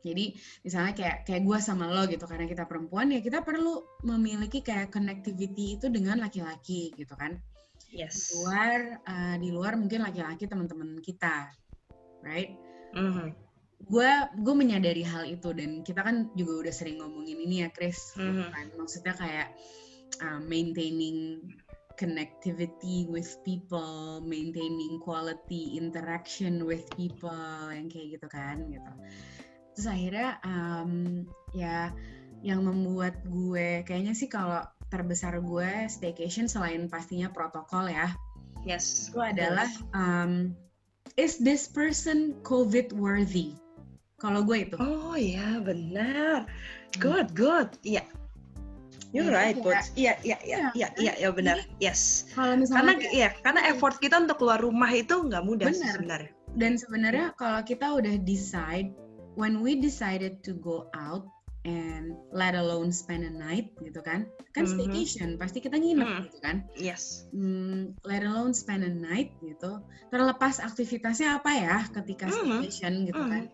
Jadi 0.00 0.32
misalnya 0.64 0.96
kayak 0.96 1.28
kayak 1.28 1.44
gue 1.44 1.58
sama 1.60 1.92
lo 1.92 2.08
gitu 2.08 2.24
karena 2.24 2.48
kita 2.48 2.64
perempuan 2.64 3.12
ya 3.12 3.20
kita 3.20 3.44
perlu 3.44 3.84
memiliki 4.00 4.64
kayak 4.64 4.88
connectivity 4.88 5.76
itu 5.76 5.92
dengan 5.92 6.24
laki-laki 6.24 6.96
gitu 6.96 7.12
kan. 7.12 7.36
Yes. 7.90 8.30
Di 8.30 8.38
luar 8.38 8.78
uh, 9.02 9.36
di 9.38 9.48
luar 9.50 9.72
mungkin 9.74 10.06
laki-laki 10.06 10.46
teman-teman 10.46 10.98
kita, 11.02 11.50
right? 12.22 12.54
Mm 12.94 13.10
-hmm. 13.10 13.28
Gue 13.90 14.10
gue 14.40 14.54
menyadari 14.54 15.02
hal 15.02 15.26
itu 15.26 15.50
dan 15.52 15.82
kita 15.82 16.06
kan 16.06 16.30
juga 16.38 16.66
udah 16.66 16.74
sering 16.74 17.02
ngomongin 17.02 17.38
ini 17.42 17.66
ya 17.66 17.68
Chris, 17.74 18.14
mm 18.14 18.22
-hmm. 18.22 18.48
kan? 18.54 18.66
maksudnya 18.78 19.14
kayak 19.16 19.48
uh, 20.22 20.40
maintaining 20.44 21.42
connectivity 21.98 23.04
with 23.10 23.28
people, 23.44 24.24
maintaining 24.24 24.96
quality 25.04 25.76
interaction 25.76 26.64
with 26.64 26.86
people 26.96 27.68
yang 27.68 27.92
kayak 27.92 28.16
gitu 28.16 28.26
kan 28.30 28.64
gitu 28.72 28.92
terus 29.74 29.96
akhirnya 29.96 30.36
um, 30.44 31.24
ya 31.56 31.88
yang 32.44 32.64
membuat 32.64 33.20
gue 33.24 33.80
kayaknya 33.84 34.12
sih 34.16 34.28
kalau 34.28 34.60
terbesar 34.90 35.38
gue 35.38 35.70
staycation 35.86 36.50
selain 36.50 36.90
pastinya 36.90 37.30
protokol 37.30 37.88
ya 37.88 38.10
yes 38.66 39.08
itu 39.08 39.22
adalah 39.22 39.70
um, 39.96 40.52
is 41.16 41.38
this 41.40 41.70
person 41.70 42.36
covid 42.42 42.92
worthy 42.92 43.56
kalau 44.20 44.44
gue 44.44 44.68
itu 44.68 44.76
oh 44.76 45.16
ya 45.16 45.62
benar 45.62 46.44
good 46.98 47.32
good 47.32 47.70
iya 47.86 48.02
yeah. 48.02 48.08
You're 49.10 49.34
ya, 49.34 49.42
right, 49.42 49.58
Put. 49.58 49.74
Iya, 49.98 50.22
iya, 50.22 50.38
iya, 50.46 50.70
iya, 50.70 50.88
iya, 50.94 51.12
ya 51.18 51.34
benar. 51.34 51.66
Yes. 51.82 52.30
Kalau 52.30 52.62
misalnya 52.62 52.94
karena 52.94 53.10
iya, 53.10 53.28
karena 53.42 53.60
effort 53.66 53.98
kita 53.98 54.22
untuk 54.22 54.38
keluar 54.38 54.62
rumah 54.62 54.86
itu 54.94 55.26
nggak 55.26 55.42
mudah 55.42 55.66
benar. 55.66 55.94
sebenarnya. 55.98 56.32
Dan 56.54 56.72
sebenarnya 56.78 57.26
kalau 57.34 57.58
kita 57.66 57.90
udah 57.90 58.14
decide 58.22 58.94
when 59.34 59.66
we 59.66 59.74
decided 59.74 60.38
to 60.46 60.54
go 60.54 60.86
out 60.94 61.26
and 61.68 62.16
let 62.32 62.56
alone 62.56 62.88
spend 62.88 63.20
a 63.20 63.32
night 63.32 63.68
gitu 63.84 64.00
kan 64.00 64.24
kan 64.56 64.64
mm 64.64 64.72
-hmm. 64.72 64.74
staycation 64.80 65.30
pasti 65.36 65.60
kita 65.60 65.76
nginep 65.76 66.08
mm. 66.08 66.20
gitu 66.28 66.38
kan 66.40 66.64
yes 66.76 67.28
mm, 67.36 68.00
let 68.08 68.24
alone 68.24 68.56
spend 68.56 68.80
a 68.80 68.92
night 68.92 69.36
gitu 69.44 69.84
terlepas 70.08 70.56
aktivitasnya 70.64 71.36
apa 71.36 71.50
ya 71.52 71.76
ketika 72.00 72.28
mm 72.28 72.32
-hmm. 72.32 72.40
staycation 72.40 72.92
gitu 73.04 73.20
mm 73.20 73.28
-hmm. 73.28 73.32
kan 73.32 73.44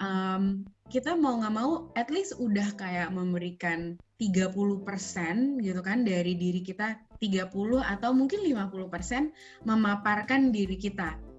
um, 0.00 0.44
kita 0.88 1.12
mau 1.16 1.36
nggak 1.40 1.54
mau 1.54 1.92
at 1.96 2.08
least 2.08 2.36
udah 2.40 2.72
kayak 2.80 3.12
memberikan 3.12 4.00
30% 4.16 5.60
gitu 5.60 5.80
kan 5.84 6.06
dari 6.06 6.32
diri 6.36 6.64
kita 6.64 6.96
30 7.20 7.50
atau 7.80 8.10
mungkin 8.16 8.40
50% 8.40 9.68
memaparkan 9.68 10.48
diri 10.48 10.80
kita 10.80 11.34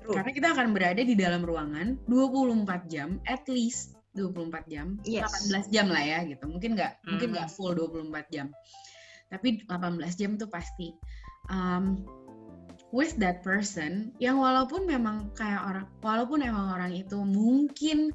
True. 0.00 0.16
Karena 0.16 0.32
kita 0.32 0.48
akan 0.56 0.68
berada 0.72 1.02
di 1.04 1.12
dalam 1.12 1.44
ruangan 1.44 2.00
24 2.08 2.88
jam, 2.88 3.20
at 3.28 3.44
least 3.52 3.99
24 4.16 4.66
jam, 4.66 4.98
yes. 5.06 5.50
18 5.50 5.70
jam 5.70 5.86
lah 5.90 6.02
ya 6.02 6.18
gitu. 6.26 6.44
Mungkin 6.50 6.74
nggak 6.74 6.92
mm. 7.02 7.08
mungkin 7.14 7.28
nggak 7.36 7.48
full 7.50 7.72
24 7.74 8.34
jam. 8.34 8.46
Tapi 9.30 9.62
18 9.66 10.20
jam 10.20 10.34
tuh 10.34 10.50
pasti. 10.50 10.94
Um, 11.50 12.06
with 12.90 13.14
that 13.22 13.42
person 13.46 14.10
yang 14.18 14.42
walaupun 14.42 14.82
memang 14.82 15.30
kayak 15.38 15.62
orang 15.62 15.86
walaupun 16.02 16.42
emang 16.42 16.74
orang 16.74 16.92
itu 16.94 17.22
mungkin 17.22 18.10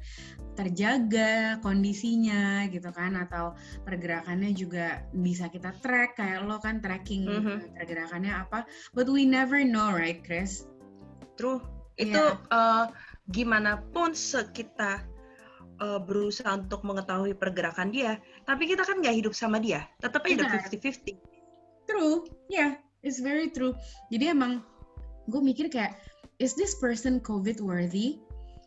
terjaga 0.56 1.60
kondisinya 1.60 2.68
gitu 2.68 2.88
kan 2.92 3.16
atau 3.16 3.56
pergerakannya 3.84 4.52
juga 4.52 5.04
bisa 5.16 5.48
kita 5.48 5.72
track 5.80 6.20
kayak 6.20 6.44
lo 6.44 6.60
kan 6.60 6.80
tracking 6.80 7.24
mm 7.28 7.40
-hmm. 7.40 7.58
pergerakannya 7.76 8.32
apa 8.32 8.68
but 8.92 9.08
we 9.08 9.24
never 9.24 9.64
know 9.64 9.88
right 9.92 10.20
Chris 10.24 10.68
True 11.36 11.60
itu 11.96 12.16
yeah. 12.16 12.36
Iya. 12.36 12.52
uh, 12.52 12.84
gimana 13.32 13.80
pun 13.92 14.12
kita 14.52 15.04
uh, 15.78 16.00
berusaha 16.00 16.56
untuk 16.56 16.82
mengetahui 16.82 17.36
pergerakan 17.36 17.92
dia, 17.92 18.20
tapi 18.44 18.68
kita 18.70 18.82
kan 18.82 19.00
nggak 19.00 19.16
hidup 19.22 19.34
sama 19.36 19.60
dia, 19.62 19.84
tetap 20.02 20.24
aja 20.24 20.46
fifty 20.48 20.76
fifty. 20.80 21.12
True, 21.86 22.26
ya, 22.50 22.56
yeah, 22.56 22.70
it's 23.06 23.22
very 23.22 23.48
true. 23.50 23.76
Jadi 24.10 24.34
emang 24.34 24.66
gue 25.30 25.38
mikir 25.38 25.70
kayak, 25.70 25.94
is 26.42 26.58
this 26.58 26.74
person 26.78 27.22
COVID 27.22 27.62
worthy? 27.62 28.18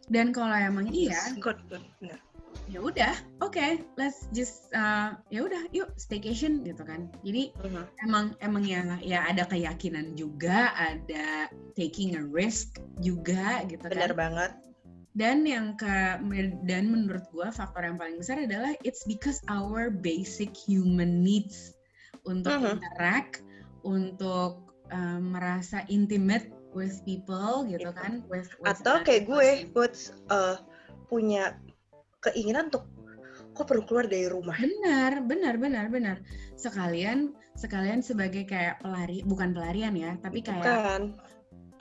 Dan 0.09 0.33
kalau 0.33 0.55
emang 0.57 0.89
yes, 0.89 1.35
iya, 1.35 1.37
good, 1.37 1.59
good, 1.69 1.85
benar 2.01 2.17
ya 2.69 2.79
udah 2.85 3.13
oke 3.41 3.57
okay, 3.57 3.81
let's 3.97 4.29
just 4.29 4.69
uh, 4.77 5.17
ya 5.33 5.41
udah 5.41 5.65
yuk 5.73 5.89
staycation 5.97 6.61
gitu 6.61 6.85
kan 6.85 7.09
jadi 7.25 7.49
uh-huh. 7.65 7.85
emang 8.05 8.37
emang 8.45 8.61
ya 8.61 8.85
ya 9.01 9.25
ada 9.25 9.49
keyakinan 9.49 10.13
juga 10.13 10.73
ada 10.77 11.49
taking 11.73 12.13
a 12.13 12.21
risk 12.21 12.77
juga 13.01 13.65
gitu 13.65 13.81
benar 13.89 14.13
kan 14.13 14.17
banget 14.17 14.51
dan 15.19 15.43
yang 15.43 15.75
ke 15.75 16.15
dan 16.63 16.87
menurut 16.87 17.27
gua 17.35 17.51
faktor 17.51 17.83
yang 17.83 17.99
paling 17.99 18.15
besar 18.15 18.39
adalah 18.39 18.71
it's 18.87 19.03
because 19.03 19.43
our 19.51 19.91
basic 19.91 20.55
human 20.55 21.19
needs 21.19 21.75
untuk 22.23 22.55
uh-huh. 22.55 22.79
interact 22.79 23.43
untuk 23.83 24.71
uh, 24.91 25.19
merasa 25.19 25.83
intimate 25.91 26.47
with 26.71 27.01
people 27.03 27.65
gitu, 27.67 27.89
gitu. 27.89 27.91
kan 27.91 28.23
with, 28.31 28.47
with 28.61 28.69
atau 28.69 29.01
kayak 29.01 29.25
gue 29.25 29.49
buat 29.73 29.93
uh, 30.29 30.61
punya 31.09 31.57
keinginan 32.21 32.69
untuk 32.69 32.85
kok 33.57 33.65
perlu 33.67 33.83
keluar 33.83 34.05
dari 34.07 34.29
rumah. 34.29 34.55
Benar, 34.55 35.25
benar, 35.25 35.59
benar, 35.59 35.85
benar. 35.91 36.17
Sekalian, 36.55 37.35
sekalian 37.59 37.99
sebagai 37.99 38.47
kayak 38.47 38.79
pelari, 38.79 39.25
bukan 39.25 39.51
pelarian 39.51 39.97
ya, 39.97 40.15
tapi 40.21 40.39
kayak 40.39 40.63
bukan. 40.63 41.01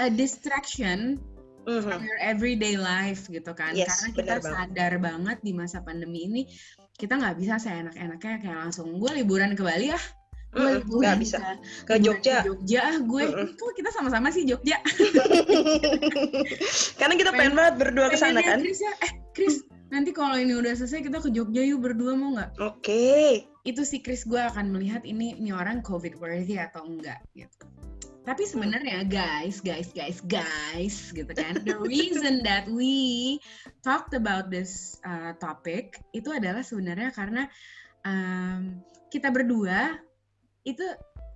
a 0.02 0.08
distraction 0.10 1.22
mm-hmm. 1.68 1.84
from 1.84 2.00
your 2.00 2.16
everyday 2.24 2.80
life 2.80 3.28
gitu 3.28 3.52
kan. 3.52 3.76
Yes, 3.76 3.92
Karena 3.92 4.08
kita 4.16 4.34
sadar 4.40 4.92
banget. 4.96 5.04
banget 5.04 5.38
di 5.44 5.52
masa 5.52 5.84
pandemi 5.84 6.24
ini 6.24 6.42
kita 6.96 7.14
nggak 7.14 7.36
bisa 7.38 7.60
seenak-enaknya 7.60 8.40
kayak 8.42 8.58
langsung 8.58 8.96
gue 8.96 9.10
liburan 9.12 9.52
ke 9.52 9.62
Bali 9.62 9.92
ya. 9.92 10.00
Gue 10.48 10.80
mm, 10.80 10.88
nggak 10.88 11.16
bisa 11.20 11.36
ke 11.84 12.00
Jogja. 12.00 12.40
Ke 12.40 12.48
Jogja, 12.48 12.80
ah, 12.80 12.96
gue 13.04 13.22
mm 13.28 13.34
-mm. 13.36 13.48
kok 13.60 13.72
kita 13.76 13.90
sama-sama 13.92 14.32
sih 14.32 14.48
Jogja. 14.48 14.80
Karena 16.98 17.14
kita 17.20 17.30
pengen, 17.36 17.52
pengen 17.52 17.54
banget 17.54 17.74
berdua 17.76 18.08
ke 18.08 18.16
sana 18.16 18.40
kan. 18.40 18.64
Chris 18.64 18.80
ya, 18.80 18.92
eh 19.04 19.12
Chris, 19.36 19.60
nanti 19.92 20.10
kalau 20.16 20.40
ini 20.40 20.56
udah 20.56 20.72
selesai 20.72 21.04
kita 21.04 21.20
ke 21.20 21.28
Jogja 21.36 21.60
yuk 21.68 21.84
berdua 21.84 22.16
mau 22.16 22.32
nggak? 22.32 22.56
Oke. 22.64 22.80
Okay. 22.80 23.32
Itu 23.68 23.84
si 23.84 24.00
Chris 24.00 24.24
gue 24.24 24.40
akan 24.40 24.72
melihat 24.72 25.04
ini 25.04 25.36
ini 25.36 25.52
orang 25.52 25.84
COVID 25.84 26.16
worthy 26.16 26.56
atau 26.56 26.88
enggak 26.88 27.20
gitu. 27.36 27.68
Tapi 28.24 28.44
sebenarnya 28.44 29.08
guys, 29.08 29.60
guys, 29.64 29.88
guys, 29.92 30.20
guys, 30.24 31.12
gitu 31.12 31.32
kan. 31.32 31.64
The 31.64 31.76
reason 31.92 32.44
that 32.44 32.68
we 32.68 33.36
talked 33.84 34.16
about 34.16 34.48
this 34.48 34.96
uh, 35.04 35.32
topic 35.40 36.00
itu 36.12 36.32
adalah 36.32 36.60
sebenarnya 36.60 37.12
karena 37.12 37.48
um, 38.04 38.84
kita 39.08 39.32
berdua 39.32 39.96
itu 40.68 40.84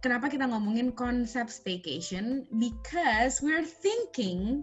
kenapa 0.04 0.28
kita 0.28 0.44
ngomongin 0.44 0.92
konsep 0.92 1.48
staycation 1.48 2.44
because 2.60 3.40
we're 3.40 3.64
thinking 3.64 4.60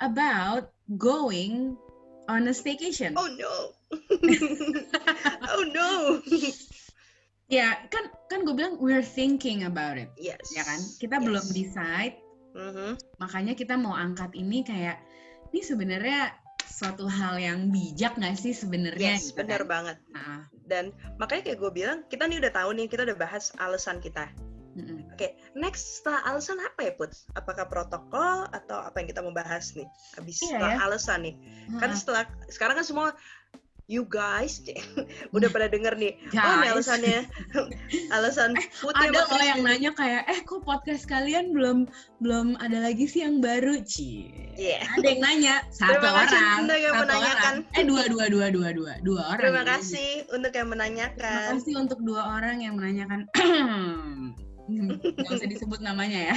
about 0.00 0.72
going 0.96 1.76
on 2.32 2.48
a 2.48 2.54
staycation. 2.56 3.12
Oh 3.12 3.28
no. 3.28 3.54
oh 5.52 5.64
no. 5.68 5.88
Ya 7.48 7.80
kan 7.88 8.12
kan 8.28 8.44
gue 8.44 8.54
bilang 8.54 8.76
we're 8.80 9.04
thinking 9.04 9.64
about 9.64 9.96
it. 9.96 10.12
Yes. 10.20 10.52
Ya 10.52 10.64
kan 10.64 10.80
kita 11.00 11.16
yes. 11.20 11.24
belum 11.24 11.44
decide. 11.52 12.16
Mm 12.56 12.70
-hmm. 12.72 12.90
Makanya 13.20 13.52
kita 13.56 13.74
mau 13.76 13.92
angkat 13.92 14.32
ini 14.36 14.64
kayak 14.64 15.00
ini 15.52 15.60
sebenarnya 15.64 16.32
suatu 16.68 17.08
hal 17.08 17.40
yang 17.40 17.72
bijak 17.72 18.14
nggak 18.20 18.36
sih 18.36 18.52
sebenarnya? 18.52 19.16
Yes, 19.18 19.32
gitu 19.32 19.42
benar 19.42 19.64
kan? 19.64 19.68
banget. 19.68 19.96
Nah. 20.12 20.42
Dan 20.68 20.92
makanya 21.16 21.48
kayak 21.48 21.58
gue 21.58 21.72
bilang 21.72 21.98
kita 22.12 22.28
nih 22.28 22.38
udah 22.44 22.52
tahu 22.52 22.70
nih 22.76 22.86
kita 22.86 23.02
udah 23.08 23.16
bahas 23.16 23.50
alasan 23.56 23.98
kita 24.04 24.28
Mm-hmm. 24.78 25.10
Oke, 25.10 25.18
okay, 25.18 25.30
next 25.58 25.98
setelah 26.00 26.22
alasan 26.30 26.62
apa 26.62 26.86
ya 26.86 26.92
Put? 26.94 27.10
Apakah 27.34 27.66
protokol 27.66 28.46
atau 28.54 28.78
apa 28.78 29.02
yang 29.02 29.10
kita 29.10 29.20
mau 29.26 29.34
bahas 29.34 29.74
nih? 29.74 29.90
Habis 30.14 30.38
iya, 30.38 30.54
setelah 30.54 30.70
ya? 30.70 30.78
alasan 30.86 31.18
nih. 31.26 31.34
Mm-hmm. 31.34 31.80
Kan 31.82 31.90
setelah 31.98 32.22
sekarang 32.46 32.74
kan 32.78 32.86
semua 32.86 33.08
you 33.88 34.04
guys 34.04 34.60
udah 35.36 35.48
pada 35.48 35.66
denger 35.72 35.96
nih. 35.96 36.12
Guys. 36.28 36.44
oh 36.44 36.54
ini 36.60 36.68
alasannya. 36.68 37.20
Alasan 38.14 38.52
eh, 38.60 38.68
ada 38.92 39.20
loh 39.24 39.40
yang 39.40 39.64
nanya 39.64 39.90
kayak 39.96 40.28
eh 40.28 40.44
kok 40.44 40.60
podcast 40.68 41.08
kalian 41.08 41.56
belum 41.56 41.88
belum 42.20 42.60
ada 42.60 42.84
lagi 42.84 43.08
sih 43.08 43.24
yang 43.24 43.40
baru? 43.40 43.80
Ci 43.80 44.28
yeah. 44.60 44.84
ada 45.00 45.08
yang 45.08 45.24
nanya 45.24 45.54
satu 45.76 46.04
Terima 46.04 46.28
orang 46.28 46.68
untuk 46.68 46.78
yang 46.78 46.94
satu 46.94 47.02
menanyakan. 47.08 47.54
orang. 47.64 47.76
eh 47.80 47.84
dua 47.88 48.04
dua 48.12 48.24
dua 48.28 48.46
dua 48.52 48.68
dua 48.76 48.92
dua 49.00 49.22
orang 49.32 49.48
Terima 49.48 49.64
kasih 49.64 50.10
untuk 50.36 50.52
yang 50.52 50.68
menanyakan. 50.68 51.16
Terima 51.48 51.56
kasih 51.56 51.74
untuk 51.80 51.98
dua 52.04 52.22
orang 52.36 52.56
yang 52.60 52.76
menanyakan. 52.76 53.24
Nggak 54.68 55.32
usah 55.32 55.48
disebut 55.48 55.80
namanya 55.80 56.36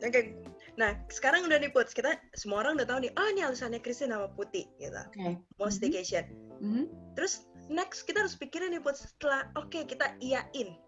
Oke, 0.00 0.12
okay. 0.12 0.24
Nah, 0.80 0.96
sekarang 1.12 1.44
udah 1.44 1.60
nih 1.60 1.68
Puts, 1.68 1.92
kita 1.92 2.16
semua 2.32 2.64
orang 2.64 2.80
udah 2.80 2.88
tahu 2.88 3.04
nih, 3.04 3.12
oh 3.20 3.26
ini 3.28 3.44
alasannya 3.44 3.84
Kristen 3.84 4.16
nama 4.16 4.32
putih 4.32 4.64
gitu. 4.80 4.96
Okay. 5.12 5.36
Mau 5.60 5.68
mhm. 5.68 5.76
staycation. 5.76 6.24
Mm-hmm. 6.64 6.84
Terus 7.20 7.44
next 7.68 8.08
kita 8.08 8.24
harus 8.24 8.32
pikirin 8.32 8.72
nih 8.72 8.80
Puts, 8.80 9.04
setelah 9.04 9.52
oke 9.60 9.68
okay, 9.68 9.84
kita 9.84 10.16
iyain. 10.24 10.80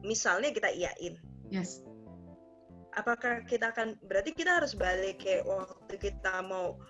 Misalnya 0.00 0.48
kita 0.48 0.72
iyain. 0.72 1.20
Yes. 1.52 1.84
Apakah 2.96 3.44
kita 3.44 3.68
akan 3.68 4.00
berarti 4.08 4.32
kita 4.32 4.64
harus 4.64 4.72
balik 4.72 5.20
kayak 5.20 5.44
waktu 5.44 6.00
kita 6.00 6.40
mau 6.48 6.80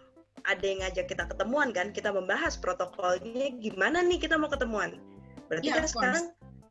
ada 0.47 0.63
yang 0.63 0.79
ngajak 0.87 1.11
kita 1.11 1.27
ketemuan 1.27 1.75
kan, 1.75 1.91
kita 1.91 2.15
membahas 2.15 2.55
protokolnya 2.55 3.51
gimana 3.59 3.99
nih 4.07 4.23
kita 4.23 4.39
mau 4.39 4.47
ketemuan. 4.47 5.03
Berarti 5.51 5.75
yeah, 5.75 5.83
kan 5.83 5.87
sekarang 5.91 6.25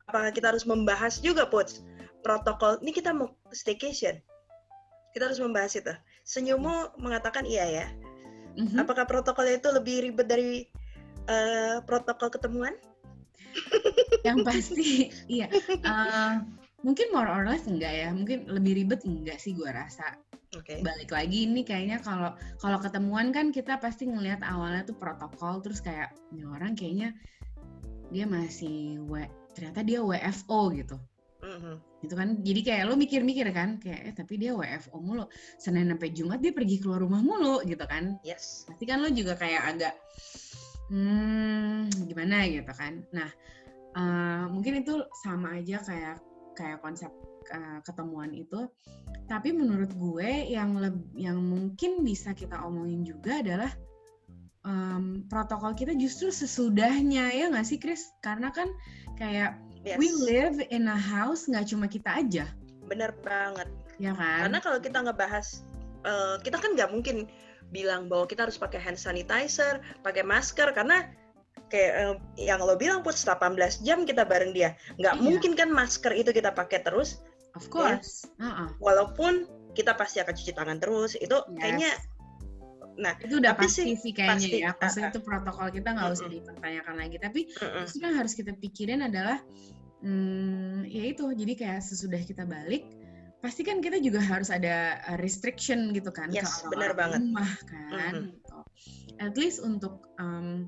apakah 0.08 0.32
kita 0.32 0.56
harus 0.56 0.64
membahas 0.64 1.20
juga 1.20 1.44
Puts 1.52 1.84
protokol 2.24 2.80
ini 2.80 2.96
kita 2.96 3.12
mau 3.12 3.36
staycation 3.52 4.16
kita 5.18 5.34
harus 5.34 5.42
membahas 5.42 5.74
itu. 5.74 5.94
Senyummu 6.22 7.02
mengatakan 7.02 7.42
iya 7.50 7.66
ya. 7.66 7.86
Mm-hmm. 8.54 8.86
Apakah 8.86 9.10
protokolnya 9.10 9.58
itu 9.58 9.74
lebih 9.74 10.06
ribet 10.06 10.30
dari 10.30 10.70
uh, 11.26 11.82
protokol 11.82 12.30
ketemuan? 12.30 12.78
Yang 14.22 14.38
pasti, 14.46 14.90
iya. 15.42 15.50
Uh, 15.82 16.46
mungkin 16.86 17.10
more 17.10 17.26
or 17.26 17.50
less 17.50 17.66
enggak 17.66 17.90
ya. 17.90 18.14
Mungkin 18.14 18.46
lebih 18.46 18.86
ribet 18.86 19.02
enggak 19.10 19.42
sih 19.42 19.58
gue 19.58 19.66
rasa. 19.66 20.14
Okay. 20.54 20.86
Balik 20.86 21.10
lagi 21.10 21.50
ini 21.50 21.66
kayaknya 21.66 21.98
kalau 21.98 22.38
kalau 22.62 22.78
ketemuan 22.78 23.34
kan 23.34 23.50
kita 23.50 23.82
pasti 23.82 24.06
ngelihat 24.06 24.46
awalnya 24.46 24.86
tuh 24.86 24.96
protokol 24.96 25.60
terus 25.60 25.84
kayak 25.84 26.14
ini 26.30 26.48
orang 26.48 26.78
kayaknya 26.78 27.12
dia 28.14 28.24
masih 28.24 29.04
w 29.04 29.28
ternyata 29.52 29.82
dia 29.82 30.00
WFO 30.00 30.72
gitu. 30.78 30.96
Mm-hmm. 31.58 31.76
Gitu 32.06 32.14
kan. 32.14 32.30
Jadi 32.46 32.62
kayak 32.62 32.84
lo 32.86 32.94
mikir-mikir 32.94 33.48
kan, 33.50 33.82
kayak 33.82 34.02
eh 34.06 34.14
tapi 34.14 34.38
dia 34.38 34.54
WFO 34.54 35.02
mulu. 35.02 35.26
Senin 35.58 35.90
sampai 35.90 36.14
Jumat 36.14 36.40
dia 36.40 36.54
pergi 36.54 36.78
keluar 36.78 37.02
rumah 37.02 37.22
mulu 37.26 37.66
gitu 37.66 37.82
kan. 37.90 38.22
Yes. 38.22 38.70
Pasti 38.70 38.86
kan 38.86 39.02
lo 39.02 39.10
juga 39.10 39.34
kayak 39.34 39.62
agak 39.74 39.94
hmm 40.94 41.90
gimana 42.06 42.46
gitu 42.48 42.72
kan. 42.72 43.02
Nah, 43.12 43.30
uh, 43.98 44.46
mungkin 44.54 44.86
itu 44.86 45.04
sama 45.26 45.58
aja 45.58 45.82
kayak 45.84 46.22
kayak 46.54 46.80
konsep 46.86 47.10
uh, 47.52 47.82
ketemuan 47.82 48.32
itu. 48.32 48.70
Tapi 49.28 49.52
menurut 49.52 49.92
gue 49.92 50.48
yang 50.48 50.80
leb- 50.80 51.12
yang 51.18 51.42
mungkin 51.42 52.06
bisa 52.06 52.32
kita 52.32 52.64
omongin 52.64 53.04
juga 53.04 53.44
adalah 53.44 53.72
um, 54.64 55.28
protokol 55.28 55.76
kita 55.76 55.92
justru 56.00 56.32
sesudahnya 56.32 57.36
ya 57.36 57.52
nggak 57.52 57.68
sih 57.68 57.76
Chris? 57.82 58.08
Karena 58.24 58.54
kan 58.56 58.72
kayak 59.20 59.67
yes. 59.84 59.98
we 59.98 60.10
live 60.14 60.58
in 60.72 60.88
a 60.88 60.98
house 60.98 61.46
nggak 61.46 61.70
cuma 61.70 61.86
kita 61.90 62.10
aja. 62.24 62.46
Bener 62.88 63.14
banget. 63.22 63.68
Ya 63.98 64.14
kan? 64.14 64.48
Karena 64.48 64.60
kalau 64.62 64.80
kita 64.80 64.98
ngebahas, 65.04 65.66
uh, 66.06 66.38
kita 66.42 66.62
kan 66.62 66.78
nggak 66.78 66.90
mungkin 66.94 67.26
bilang 67.74 68.08
bahwa 68.08 68.30
kita 68.30 68.48
harus 68.48 68.56
pakai 68.56 68.80
hand 68.80 68.98
sanitizer, 68.98 69.84
pakai 70.06 70.24
masker, 70.24 70.72
karena 70.72 71.12
kayak 71.68 71.94
uh, 72.00 72.16
yang 72.40 72.64
lo 72.64 72.80
bilang 72.80 73.04
put 73.04 73.18
18 73.18 73.58
jam 73.84 74.08
kita 74.08 74.24
bareng 74.24 74.56
dia, 74.56 74.78
nggak 75.02 75.16
iya. 75.20 75.24
mungkin 75.24 75.52
kan 75.58 75.68
masker 75.68 76.14
itu 76.16 76.32
kita 76.32 76.54
pakai 76.56 76.86
terus. 76.86 77.20
Of 77.58 77.74
course. 77.74 78.30
Ya? 78.38 78.48
Uh-uh. 78.48 78.70
Walaupun 78.78 79.50
kita 79.74 79.98
pasti 79.98 80.22
akan 80.22 80.34
cuci 80.34 80.54
tangan 80.54 80.78
terus, 80.78 81.18
itu 81.18 81.34
yes. 81.34 81.58
kayaknya 81.60 81.92
Nah, 82.98 83.14
itu 83.22 83.38
udah 83.38 83.54
pasti 83.54 83.94
sih 83.94 84.10
kayaknya 84.10 84.38
pasti, 84.42 84.58
ya. 84.58 84.72
Pasti 84.74 85.00
uh, 85.06 85.10
itu 85.14 85.20
protokol 85.22 85.70
kita 85.70 85.94
nggak 85.94 86.10
usah 86.18 86.28
dipertanyakan 86.30 86.96
lagi. 86.98 87.18
Tapi 87.22 87.42
uh, 87.62 87.86
uh. 87.86 87.86
yang 87.86 88.14
harus 88.18 88.34
kita 88.34 88.52
pikirin 88.58 89.06
adalah 89.06 89.38
hmm, 90.02 90.86
ya 90.86 91.04
itu 91.14 91.26
jadi 91.34 91.54
kayak 91.54 91.82
sesudah 91.82 92.22
kita 92.22 92.44
balik 92.46 92.86
pasti 93.38 93.62
kan 93.62 93.80
kita 93.80 94.02
juga 94.02 94.18
harus 94.18 94.50
ada 94.50 94.98
uh, 95.06 95.18
restriction 95.22 95.94
gitu 95.94 96.10
kan 96.10 96.34
yes, 96.34 96.66
ke 96.66 96.74
orang-orang 96.74 96.98
banget. 96.98 97.22
rumah 97.22 97.52
kan 97.70 98.14
mm-hmm. 98.18 98.34
gitu. 98.34 98.58
at 99.22 99.34
least 99.38 99.62
untuk 99.62 100.10
um, 100.18 100.68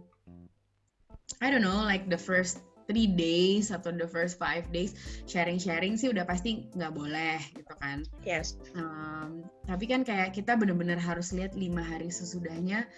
I 1.42 1.50
don't 1.50 1.66
know 1.66 1.82
like 1.82 2.10
the 2.14 2.20
first 2.20 2.62
three 2.90 3.06
days 3.06 3.70
atau 3.70 3.94
the 3.94 4.10
first 4.10 4.42
five 4.42 4.66
days 4.74 4.98
sharing-sharing 5.30 5.94
sih 5.94 6.10
udah 6.10 6.26
pasti 6.26 6.66
nggak 6.74 6.94
boleh 6.98 7.38
gitu 7.54 7.74
kan. 7.78 8.02
Yes. 8.26 8.58
Um, 8.74 9.46
tapi 9.70 9.86
kan 9.86 10.02
kayak 10.02 10.34
kita 10.34 10.58
benar-benar 10.58 10.98
harus 10.98 11.30
lihat 11.30 11.54
lima 11.54 11.86
hari 11.86 12.10
sesudahnya 12.10 12.90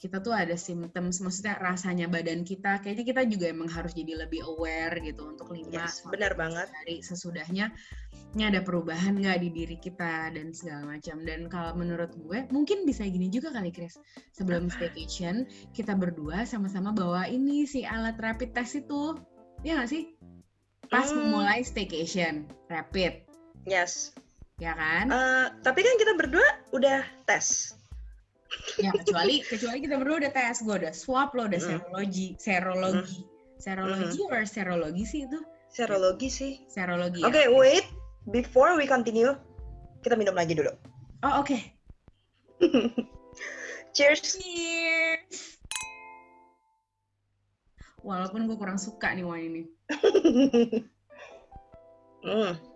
kita 0.00 0.24
tuh 0.24 0.32
ada 0.32 0.56
symptoms, 0.56 1.20
maksudnya 1.20 1.60
rasanya 1.60 2.08
badan 2.08 2.40
kita, 2.40 2.80
kayaknya 2.80 3.04
kita 3.04 3.22
juga 3.28 3.52
emang 3.52 3.68
harus 3.68 3.92
jadi 3.92 4.24
lebih 4.24 4.40
aware 4.48 4.96
gitu 5.04 5.28
untuk 5.36 5.52
lima 5.52 5.84
yes, 5.84 6.08
benar 6.08 6.32
banget 6.40 6.72
hari 6.72 7.04
sesudahnya 7.04 7.68
ini 8.30 8.46
ada 8.46 8.62
perubahan 8.62 9.18
nggak 9.18 9.42
di 9.42 9.48
diri 9.50 9.76
kita 9.76 10.30
dan 10.30 10.54
segala 10.54 10.96
macam. 10.96 11.20
Dan 11.26 11.50
kalau 11.50 11.74
menurut 11.74 12.14
gue 12.14 12.46
mungkin 12.54 12.86
bisa 12.86 13.02
gini 13.04 13.26
juga 13.26 13.50
kali 13.50 13.74
Chris, 13.74 13.98
sebelum 14.32 14.70
staycation 14.70 15.44
kita 15.74 15.98
berdua 15.98 16.46
sama-sama 16.46 16.94
bawa 16.94 17.26
ini 17.26 17.66
si 17.66 17.82
alat 17.82 18.16
rapid 18.22 18.54
test 18.54 18.78
itu, 18.78 19.18
ya 19.66 19.80
nggak 19.80 19.90
sih? 19.90 20.02
Pas 20.90 21.08
hmm. 21.08 21.16
memulai 21.16 21.60
staycation 21.62 22.48
rapid. 22.68 23.22
Yes. 23.68 24.14
Ya 24.60 24.76
kan? 24.76 25.08
Uh, 25.08 25.46
tapi 25.64 25.80
kan 25.80 25.94
kita 25.96 26.12
berdua 26.16 26.48
udah 26.76 27.04
tes 27.24 27.76
ya 28.80 28.90
kecuali 28.90 29.42
kecuali 29.46 29.78
kita 29.82 29.94
berdua 29.98 30.16
udah 30.26 30.32
tes 30.34 30.56
gue 30.62 30.74
udah 30.74 30.92
swab 30.94 31.30
lo 31.38 31.46
udah 31.46 31.60
serologi 31.60 32.34
serologi 32.38 33.22
serologi 33.60 34.18
mm. 34.18 34.32
or 34.32 34.42
serologi 34.46 35.04
sih 35.06 35.20
itu 35.28 35.38
serologi 35.70 36.28
sih 36.28 36.52
serologi 36.66 37.22
oke 37.22 37.34
okay, 37.34 37.46
ya. 37.46 37.54
wait 37.54 37.86
before 38.34 38.74
we 38.74 38.86
continue 38.88 39.34
kita 40.02 40.18
minum 40.18 40.34
lagi 40.34 40.56
dulu 40.56 40.72
oh 41.22 41.44
oke 41.44 41.46
okay. 41.46 41.62
cheers 43.96 44.34
cheers 44.34 45.59
walaupun 48.00 48.48
gue 48.48 48.56
kurang 48.56 48.78
suka 48.80 49.12
nih 49.12 49.26
wine 49.26 49.46
ini. 49.46 49.62
Mm 52.20 52.70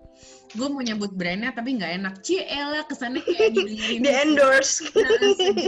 gue 0.54 0.68
mau 0.70 0.82
nyebut 0.82 1.10
brandnya 1.18 1.50
tapi 1.50 1.74
nggak 1.74 1.92
enak. 2.02 2.14
Ciela 2.22 2.87
kesannya 2.87 3.22
kayak 3.26 3.58
didengerin 3.58 4.00
di 4.06 4.10
endorse. 4.10 4.87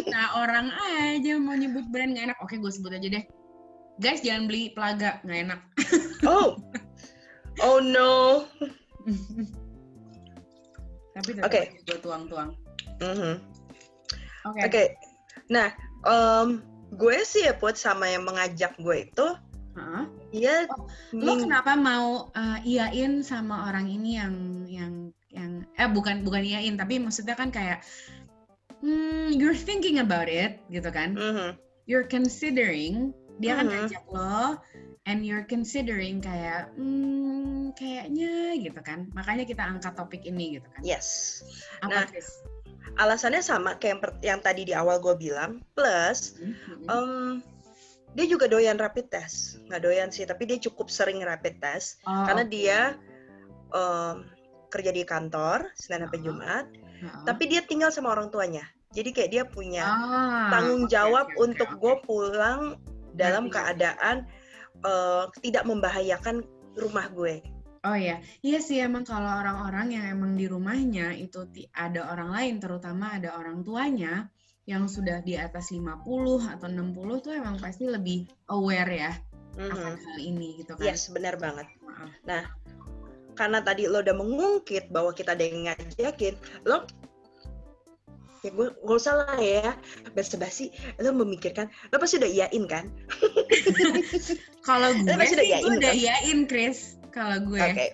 Nah 0.06 0.26
orang 0.38 0.70
aja 0.70 1.34
mau 1.42 1.58
nyebut 1.58 1.82
brand 1.90 2.14
nggak 2.14 2.32
enak. 2.32 2.38
Oke 2.38 2.58
gue 2.62 2.70
sebut 2.70 2.94
aja 2.94 3.08
deh. 3.10 3.24
Guys 3.98 4.22
jangan 4.22 4.46
beli 4.46 4.70
pelaga 4.72 5.18
nggak 5.26 5.40
enak. 5.50 5.60
Oh. 6.26 6.58
Oh 7.62 7.78
no. 7.78 8.44
Tapi 11.16 11.30
oke. 11.40 11.48
okay. 11.48 11.64
gue 11.86 11.98
tuang-tuang. 12.00 12.56
Mm 13.00 13.14
-hmm. 13.14 13.34
oke. 14.48 14.56
Okay. 14.56 14.64
okay. 14.66 14.86
nah 15.46 15.70
um, 16.08 16.64
gue 16.96 17.16
sih 17.22 17.46
ya 17.46 17.54
put 17.54 17.76
sama 17.78 18.10
yang 18.10 18.26
mengajak 18.26 18.74
gue 18.80 19.06
itu 19.06 19.26
Huh? 19.76 20.08
Iya. 20.32 20.64
Oh, 20.72 20.88
lo 21.12 21.36
kenapa 21.36 21.76
mau 21.76 22.32
uh, 22.32 22.58
iyain 22.64 23.20
sama 23.20 23.68
orang 23.68 23.92
ini 23.92 24.16
yang 24.16 24.34
yang 24.66 24.92
yang 25.28 25.50
eh 25.76 25.84
bukan 25.84 26.24
bukan 26.24 26.40
iyain 26.42 26.80
tapi 26.80 26.96
maksudnya 26.96 27.36
kan 27.36 27.52
kayak 27.52 27.84
hmm, 28.80 29.36
you're 29.36 29.56
thinking 29.56 30.00
about 30.00 30.32
it 30.32 30.64
gitu 30.72 30.88
kan. 30.88 31.12
-hmm. 31.12 31.50
You're 31.84 32.08
considering 32.08 33.12
dia 33.36 33.52
-hmm. 33.52 33.58
kan 33.60 33.66
mm-hmm. 33.68 33.84
ngajak 33.84 34.04
lo 34.08 34.56
and 35.06 35.22
you're 35.22 35.44
considering 35.44 36.24
kayak 36.24 36.72
hmm, 36.74 37.76
kayaknya 37.76 38.56
gitu 38.56 38.80
kan. 38.80 39.12
Makanya 39.12 39.44
kita 39.44 39.62
angkat 39.62 39.92
topik 39.92 40.24
ini 40.24 40.56
gitu 40.56 40.68
kan. 40.72 40.80
Yes. 40.80 41.40
Apa 41.84 42.08
nah, 42.08 42.08
alasannya 42.96 43.44
sama 43.44 43.76
kayak 43.76 44.00
yang, 44.00 44.00
yang 44.24 44.40
tadi 44.40 44.64
di 44.64 44.72
awal 44.72 44.96
gue 45.04 45.14
bilang 45.20 45.60
plus 45.76 46.40
mm 46.40 46.52
-hmm. 46.54 46.78
um, 46.88 47.44
dia 48.16 48.26
juga 48.26 48.48
doyan 48.48 48.80
rapid 48.80 49.12
test. 49.12 49.60
Nggak 49.68 49.82
doyan 49.84 50.08
sih 50.08 50.24
tapi 50.24 50.48
dia 50.48 50.56
cukup 50.56 50.88
sering 50.88 51.20
rapid 51.20 51.60
test. 51.60 52.00
Oh, 52.08 52.24
karena 52.24 52.48
okay. 52.48 52.52
dia 52.56 52.78
um, 53.76 54.24
kerja 54.72 54.90
di 54.90 55.04
kantor 55.04 55.68
senin 55.76 56.08
sampai 56.08 56.20
uh 56.20 56.24
jumat 56.24 56.66
uh 56.66 57.22
tapi 57.28 57.44
dia 57.44 57.60
tinggal 57.60 57.92
sama 57.92 58.16
orang 58.16 58.32
tuanya. 58.32 58.64
Jadi 58.96 59.12
kayak 59.12 59.30
dia 59.30 59.44
punya 59.44 59.84
ah, 59.84 60.48
tanggung 60.48 60.88
jawab 60.88 61.28
okay, 61.28 61.36
okay, 61.36 61.44
untuk 61.44 61.68
okay. 61.68 61.80
gue 61.84 61.94
pulang 62.08 62.60
dalam 63.12 63.52
keadaan 63.52 64.24
uh, 64.80 65.28
tidak 65.44 65.68
membahayakan 65.68 66.40
rumah 66.80 67.12
gue. 67.12 67.44
Oh 67.86 67.94
iya, 67.94 68.18
iya 68.42 68.58
sih 68.58 68.82
emang 68.82 69.06
kalau 69.06 69.30
orang-orang 69.30 69.94
yang 69.94 70.04
emang 70.10 70.34
di 70.34 70.50
rumahnya 70.50 71.14
itu 71.14 71.46
ada 71.70 72.10
orang 72.10 72.34
lain, 72.34 72.54
terutama 72.58 73.14
ada 73.14 73.38
orang 73.38 73.62
tuanya, 73.62 74.26
yang 74.66 74.90
sudah 74.90 75.22
di 75.22 75.38
atas 75.38 75.70
50 75.70 76.02
atau 76.42 76.66
60 76.66 77.22
tuh 77.22 77.32
emang 77.32 77.56
pasti 77.56 77.86
lebih 77.86 78.26
aware 78.50 78.90
ya 78.90 79.12
Mhm. 79.56 79.72
akan 79.72 79.94
hal 79.96 80.18
ini 80.20 80.60
gitu 80.60 80.76
kan. 80.76 80.84
Yes, 80.84 81.08
benar 81.08 81.40
banget. 81.40 81.64
Maaf. 81.80 82.10
Nah, 82.28 82.42
karena 83.32 83.62
tadi 83.62 83.88
lo 83.88 84.04
udah 84.04 84.12
mengungkit 84.12 84.92
bahwa 84.92 85.10
kita 85.10 85.32
ada 85.32 85.40
yang 85.40 85.64
ngajakin, 85.64 86.34
lo 86.64 86.84
ya 88.44 88.52
gue 88.52 88.68
gak 88.78 88.98
usah 89.00 89.14
lah 89.16 89.40
ya 89.40 89.74
basa-basi 90.12 90.70
lo 91.00 91.10
memikirkan 91.10 91.66
lo 91.90 91.98
pasti 91.98 92.20
udah 92.20 92.30
iyain 92.30 92.64
kan 92.68 92.86
Kalau 94.68 94.92
gue 94.94 95.14
pasti 95.14 95.34
sih 95.34 95.36
udah 95.36 95.42
gue 95.42 95.50
iyain, 95.50 95.72
udah 95.72 95.90
kan? 95.90 95.98
iyain 95.98 96.38
Chris. 96.46 96.78
Kalau 97.10 97.38
gue 97.42 97.58
oke 97.58 97.86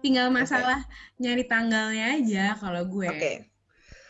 tinggal 0.00 0.30
masalah 0.30 0.80
nyari 1.18 1.44
tanggalnya 1.44 2.22
aja 2.22 2.44
kalau 2.56 2.86
gue. 2.86 3.04
oke 3.10 3.32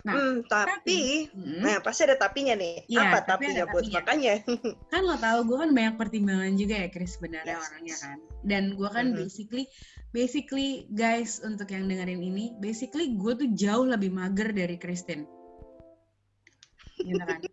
Nah, 0.06 0.14
Hmm, 0.14 0.46
tapi 0.46 1.26
Mm, 1.34 1.58
nah 1.58 1.76
pasti 1.82 2.06
ada 2.06 2.14
tapinya 2.14 2.54
nih 2.54 2.86
Iya, 2.86 3.02
apa 3.10 3.18
tapi 3.26 3.50
tapinya 3.50 3.64
buat 3.66 3.82
tapinya. 3.82 3.96
makanya 3.98 4.34
kan 4.94 5.02
lo 5.02 5.16
tahu 5.18 5.38
gue 5.42 5.56
kan 5.58 5.70
banyak 5.74 5.94
pertimbangan 5.98 6.54
juga 6.54 6.74
ya 6.86 6.88
Chris 6.88 7.18
sebenarnya 7.18 7.58
Yes. 7.58 7.66
orangnya 7.66 7.96
kan. 7.98 8.16
Dan 8.46 8.62
gue 8.78 8.88
kan 8.88 9.06
Mhm. 9.10 9.18
basically 9.18 9.64
basically 10.08 10.68
guys 10.94 11.42
untuk 11.42 11.68
yang 11.68 11.90
dengerin 11.90 12.22
ini, 12.22 12.54
basically 12.62 13.18
gue 13.18 13.32
tuh 13.34 13.48
jauh 13.52 13.84
lebih 13.84 14.08
mager 14.08 14.54
dari 14.54 14.78
Kristen. 14.78 15.26
Gitu 17.02 17.18
kan. 17.18 17.42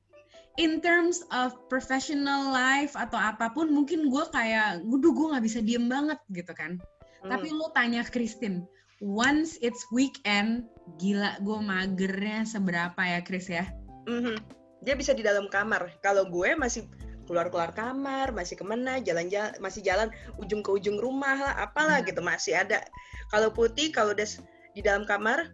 In 0.55 0.79
terms 0.79 1.19
of 1.35 1.51
professional 1.67 2.47
life 2.47 2.95
atau 2.95 3.19
apa 3.19 3.51
pun 3.51 3.67
mungkin 3.67 4.07
gue 4.07 4.23
kayak, 4.31 4.87
guduh 4.87 5.11
gue 5.11 5.27
nggak 5.35 5.43
bisa 5.43 5.59
diem 5.59 5.83
banget 5.91 6.15
gitu 6.31 6.53
kan. 6.55 6.79
Hmm, 7.19 7.27
Tapi 7.27 7.51
lo 7.51 7.67
tanya 7.75 8.07
Kristen, 8.07 8.63
once 9.03 9.59
it's 9.59 9.83
weekend, 9.91 10.67
gila 11.01 11.35
gue 11.43 11.59
magernya 11.59 12.47
seberapa 12.47 12.99
ya 13.01 13.19
Chris 13.25 13.49
ya? 13.51 13.65
mhm. 14.05 14.37
dia 14.85 14.93
bisa 14.93 15.17
di 15.17 15.25
dalam 15.25 15.49
kamar 15.49 15.97
kalau 16.05 16.29
gue 16.29 16.53
masih 16.53 16.85
keluar-keluar 17.25 17.73
kamar 17.73 18.29
masih 18.29 18.53
ke 18.53 18.61
mana 18.61 19.01
jalan-jalan 19.01 19.49
masih 19.57 19.81
jalan 19.81 20.13
ujung 20.37 20.61
ke 20.61 20.69
ujung 20.69 21.01
rumah 21.01 21.33
lah 21.41 21.53
apalah 21.57 21.99
Hmm. 21.99 22.07
gitu 22.13 22.21
masih 22.21 22.53
ada 22.53 22.85
kalau 23.33 23.49
putih 23.49 23.89
kalau 23.89 24.13
udah 24.13 24.29
di 24.77 24.85
dalam 24.85 25.01
kamar 25.09 25.49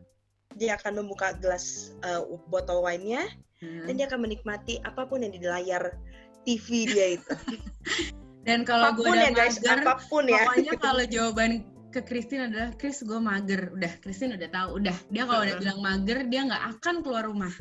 dia 0.60 0.75
akan 0.75 0.99
membuka 0.99 1.32
gelas 1.39 1.95
uh, 2.04 2.27
botol 2.51 2.84
wine-nya 2.84 3.23
Hmm. 3.62 3.86
dan 3.88 3.93
dia 3.93 4.06
akan 4.10 4.25
menikmati 4.25 4.82
apa 4.84 5.06
pun 5.06 5.21
yang 5.21 5.32
di 5.32 5.39
layar 5.45 5.95
TV 6.43 6.89
dia 6.91 7.08
itu 7.15 7.34
Dan 8.41 8.65
kalau 8.65 8.97
gue 8.97 9.06
udah 9.06 9.30
ya 9.30 9.38
guys 9.38 9.62
mager, 9.62 9.86
apa 9.86 10.01
pun 10.10 10.25
ya 10.25 10.49
Pokoknya 10.49 10.73
kalau 10.82 11.06
jawaban 11.13 11.62
ke 11.91 12.01
Christine 12.08 12.47
adalah 12.47 12.71
Chris 12.80 13.04
gue 13.04 13.19
mager, 13.19 13.69
udah 13.75 13.91
Christine 13.99 14.39
udah 14.39 14.49
tahu, 14.49 14.80
udah 14.80 14.95
dia 15.12 15.23
kalau 15.27 15.43
udah 15.43 15.58
bilang 15.60 15.80
mager 15.84 16.23
dia 16.32 16.41
nggak 16.47 16.63
akan 16.80 16.95
keluar 17.04 17.27
rumah, 17.27 17.54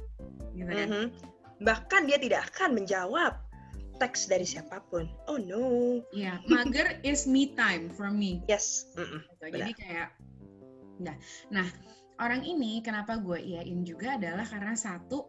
gitu 0.55 0.71
kan? 0.71 0.89
Mhm. 0.89 1.07
bahkan 1.61 2.09
dia 2.09 2.17
tidak 2.17 2.49
akan 2.55 2.79
menjawab 2.79 3.37
teks 4.01 4.33
dari 4.33 4.49
siapa 4.49 4.81
pun 4.89 5.05
oh 5.29 5.37
no 5.37 6.01
Iya, 6.17 6.41
mager 6.49 6.97
is 7.05 7.29
me 7.29 7.53
time 7.53 7.93
for 7.93 8.09
me. 8.09 8.41
yes. 8.49 8.89
Gitu. 8.97 9.21
Jadi 9.45 9.73
kayak, 9.77 10.17
nah, 11.05 11.13
nah 11.53 11.69
orang 12.21 12.45
ini 12.45 12.85
kenapa 12.85 13.17
gue 13.17 13.41
iyain 13.41 13.83
juga 13.83 14.21
adalah 14.21 14.45
karena 14.45 14.77
satu, 14.77 15.27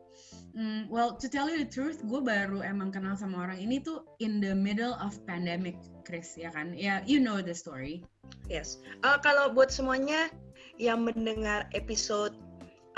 mm, 0.53 0.91
well 0.91 1.15
to 1.15 1.31
tell 1.31 1.47
you 1.47 1.63
the 1.63 1.69
truth, 1.71 2.03
gue 2.03 2.19
baru 2.19 2.59
emang 2.61 2.91
kenal 2.91 3.15
sama 3.15 3.47
orang 3.47 3.57
ini 3.57 3.79
tuh 3.79 4.03
in 4.19 4.43
the 4.43 4.51
middle 4.51 4.93
of 4.99 5.15
pandemic, 5.23 5.79
Chris 6.03 6.35
ya 6.35 6.51
kan? 6.51 6.75
Ya, 6.75 6.99
you 7.07 7.23
know 7.23 7.39
the 7.39 7.55
story. 7.55 8.03
Yes. 8.51 8.83
Eh, 9.07 9.17
kalau 9.23 9.55
buat 9.55 9.71
semuanya 9.71 10.27
yang 10.75 11.07
mendengar 11.07 11.71
episode 11.71 12.35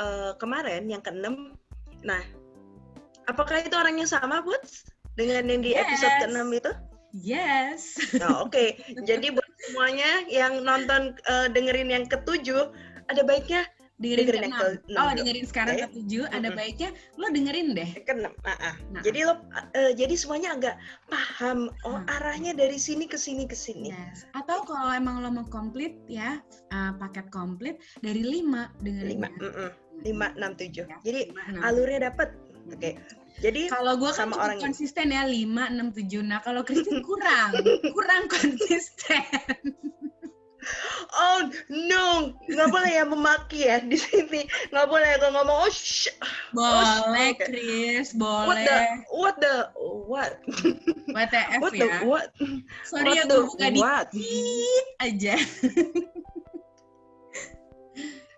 eh, 0.02 0.34
kemarin 0.42 0.90
yang 0.90 1.06
keenam, 1.06 1.54
nah, 2.02 2.26
apakah 3.30 3.62
itu 3.62 3.78
orang 3.78 4.02
yang 4.02 4.10
sama, 4.10 4.42
Buts? 4.42 4.90
Dengan 5.14 5.46
yang 5.46 5.62
di 5.62 5.78
episode 5.78 6.10
Yes. 6.10 6.22
keenam 6.26 6.50
itu? 6.50 6.72
Yes. 7.14 7.82
Nah, 8.18 8.42
oke. 8.42 8.82
Jadi 9.06 9.30
buat 9.30 9.52
semuanya 9.70 10.26
yang 10.26 10.66
nonton 10.66 11.14
eh, 11.30 11.48
dengerin 11.54 11.94
yang 11.94 12.10
ketujuh, 12.10 12.74
ada 13.14 13.22
baiknya 13.22 13.70
dengerin, 14.04 14.26
Dengerin 14.28 14.44
keenam. 14.52 14.60
keenam 14.84 15.00
Oh, 15.00 15.12
dengerin 15.16 15.46
sekarang 15.48 15.74
Oke. 15.74 15.82
ke 15.82 15.90
tujuh. 15.96 16.24
Ada 16.28 16.50
Mhm. 16.52 16.58
baiknya 16.60 16.90
lo 17.16 17.26
dengerin 17.32 17.68
deh. 17.72 17.90
keenam. 18.04 18.34
Ah, 18.44 18.58
ah. 18.60 18.76
Nah. 18.92 19.02
Jadi 19.02 19.20
lo, 19.24 19.34
eh, 19.74 19.92
jadi 19.96 20.14
semuanya 20.14 20.50
agak 20.54 20.76
paham. 21.08 21.72
Oh, 21.88 21.98
Hmm. 21.98 22.06
arahnya 22.12 22.52
dari 22.52 22.76
sini 22.76 23.08
ke 23.08 23.16
sini 23.16 23.48
ke 23.48 23.56
sini. 23.56 23.96
Yes. 23.96 24.28
Atau 24.36 24.68
kalau 24.68 24.92
emang 24.92 25.24
lo 25.24 25.32
mau 25.32 25.48
komplit 25.48 25.96
ya, 26.06 26.44
uh, 26.70 26.92
paket 27.00 27.32
komplit 27.32 27.80
dari 28.00 28.20
lima 28.20 28.68
dengerin. 28.84 29.10
Lima, 29.18 29.28
mm-mm. 29.34 29.70
lima, 30.04 30.28
enam, 30.36 30.52
tujuh. 30.54 30.84
Ya, 30.84 30.98
Jadi 31.02 31.32
lima, 31.32 31.42
enam. 31.48 31.62
alurnya 31.64 32.12
dapet. 32.12 32.36
Oke. 32.70 33.00
Jadi 33.42 33.66
Kalau 33.66 33.98
gue 33.98 34.14
kan 34.14 34.30
sama 34.30 34.36
orang 34.40 34.62
konsisten 34.62 35.10
ya 35.10 35.26
5, 35.26 35.66
6, 35.68 35.90
7. 35.90 36.22
Nah 36.22 36.40
kalau 36.40 36.62
Christine 36.62 37.02
kurang, 37.02 37.50
kurang 37.98 38.30
konsisten. 38.30 39.26
Oh 41.14 41.40
no, 41.70 42.34
nggak 42.50 42.70
boleh 42.72 42.92
ya 42.92 43.04
memaki 43.06 43.60
ya 43.68 43.78
di 43.84 43.98
sini. 44.00 44.48
Nggak 44.72 44.88
boleh 44.90 45.08
ya 45.08 45.18
kalau 45.22 45.34
ngomong 45.42 45.58
oh 45.68 45.72
sh 45.72 46.10
Boleh 46.56 47.36
oke. 47.36 47.46
Chris, 47.46 48.14
what 48.18 48.58
the 48.64 48.78
boleh. 48.78 48.88
what 49.12 49.36
the 49.40 49.56
what 50.08 50.32
WTF 51.14 51.60
what 51.62 51.74
the 51.74 51.88
ya. 51.88 51.98
what 52.06 52.26
Sorry 52.88 53.14
what 53.14 53.18
ya 53.18 53.24
the 53.28 53.38
gue 53.38 53.48
buka 53.50 53.68
what 53.78 54.08
dikit 54.14 54.86
aja. 55.04 55.36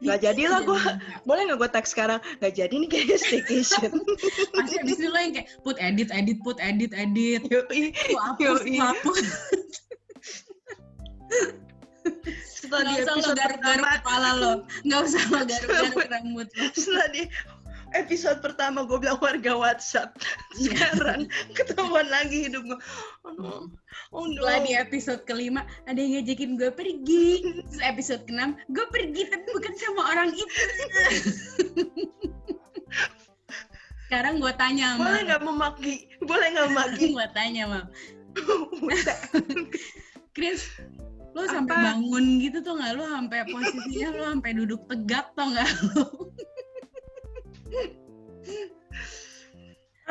Nggak 0.06 0.20
jadi 0.22 0.44
lah 0.52 0.62
gue. 0.68 0.82
Boleh 1.24 1.42
nggak 1.50 1.60
gue 1.60 1.70
tag 1.72 1.88
sekarang? 1.88 2.20
Nggak 2.44 2.54
jadi 2.54 2.74
nih 2.76 2.90
kayaknya 2.92 3.18
staycation. 3.18 3.92
Pasti 4.56 4.76
abis 4.78 4.98
itu 5.02 5.10
lo 5.10 5.18
yang 5.18 5.34
kayak 5.40 5.48
put 5.66 5.78
edit, 5.82 6.10
edit, 6.12 6.38
put 6.44 6.58
edit, 6.62 6.92
edit. 6.94 7.42
Yoi, 7.50 7.96
hapus, 8.14 8.62
Yoi. 8.62 8.78
hapus. 8.78 9.26
setelah 12.46 12.84
di 12.86 12.94
Nggak 13.02 13.06
lo 13.06 13.14
episode 13.18 13.40
pertama, 13.40 13.88
kepala 14.02 14.30
lo. 14.38 14.54
Nggak 14.86 15.02
usah 15.06 15.24
lo 15.30 15.40
garuk-garuk 15.46 16.08
rambut 16.10 16.48
lo. 16.54 16.64
setelah 16.74 17.08
di 17.14 17.24
episode 17.96 18.44
pertama 18.44 18.84
gue 18.84 18.98
bilang 19.00 19.20
warga 19.24 19.56
WhatsApp. 19.56 20.20
Sekarang 20.60 21.32
ketahuan 21.56 22.08
lagi 22.12 22.52
hidup 22.52 22.64
gue. 22.68 22.80
Oh 23.24 23.34
no, 23.36 23.54
oh 24.12 24.26
no. 24.28 24.44
Setelah 24.44 24.60
di 24.68 24.74
episode 24.76 25.22
kelima 25.24 25.64
ada 25.88 25.98
yang 25.98 26.22
ngajakin 26.22 26.60
gue 26.60 26.72
pergi. 26.76 27.28
Terus 27.72 27.82
episode 27.82 28.22
keenam 28.28 28.60
gue 28.70 28.86
pergi 28.92 29.22
tapi 29.32 29.48
bukan 29.56 29.74
sama 29.80 30.02
orang 30.12 30.30
itu. 30.36 30.64
Sekarang 34.06 34.38
gue 34.38 34.54
tanya 34.54 34.96
sama 34.96 35.02
Boleh 35.02 35.22
nggak 35.26 35.44
memaki? 35.44 35.96
Boleh 36.22 36.48
nggak 36.54 36.68
memaki? 36.70 37.06
gue 37.16 37.28
tanya 37.34 37.64
sama 37.66 37.82
Chris, 40.36 40.68
Apa? 41.36 41.52
sampai 41.52 41.76
bangun 41.76 42.40
gitu 42.40 42.58
tuh 42.64 42.80
nggak? 42.80 42.92
Lo 42.96 43.04
sampai 43.12 43.44
posisinya 43.52 44.08
lo 44.16 44.24
sampai 44.32 44.52
duduk 44.56 44.82
tegak 44.88 45.36
tuh 45.36 45.48
nggak? 45.52 45.68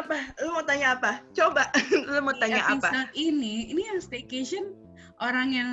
apa? 0.05 0.19
Lu 0.45 0.53
mau 0.53 0.65
tanya 0.67 1.01
apa? 1.01 1.25
Coba, 1.33 1.73
lu 2.13 2.21
mau 2.21 2.37
Di 2.37 2.41
tanya 2.45 2.63
apa? 2.69 2.93
episode 2.93 3.11
ini, 3.17 3.73
ini 3.73 3.89
yang 3.89 4.01
staycation 4.05 4.77
orang 5.23 5.49
yang 5.55 5.71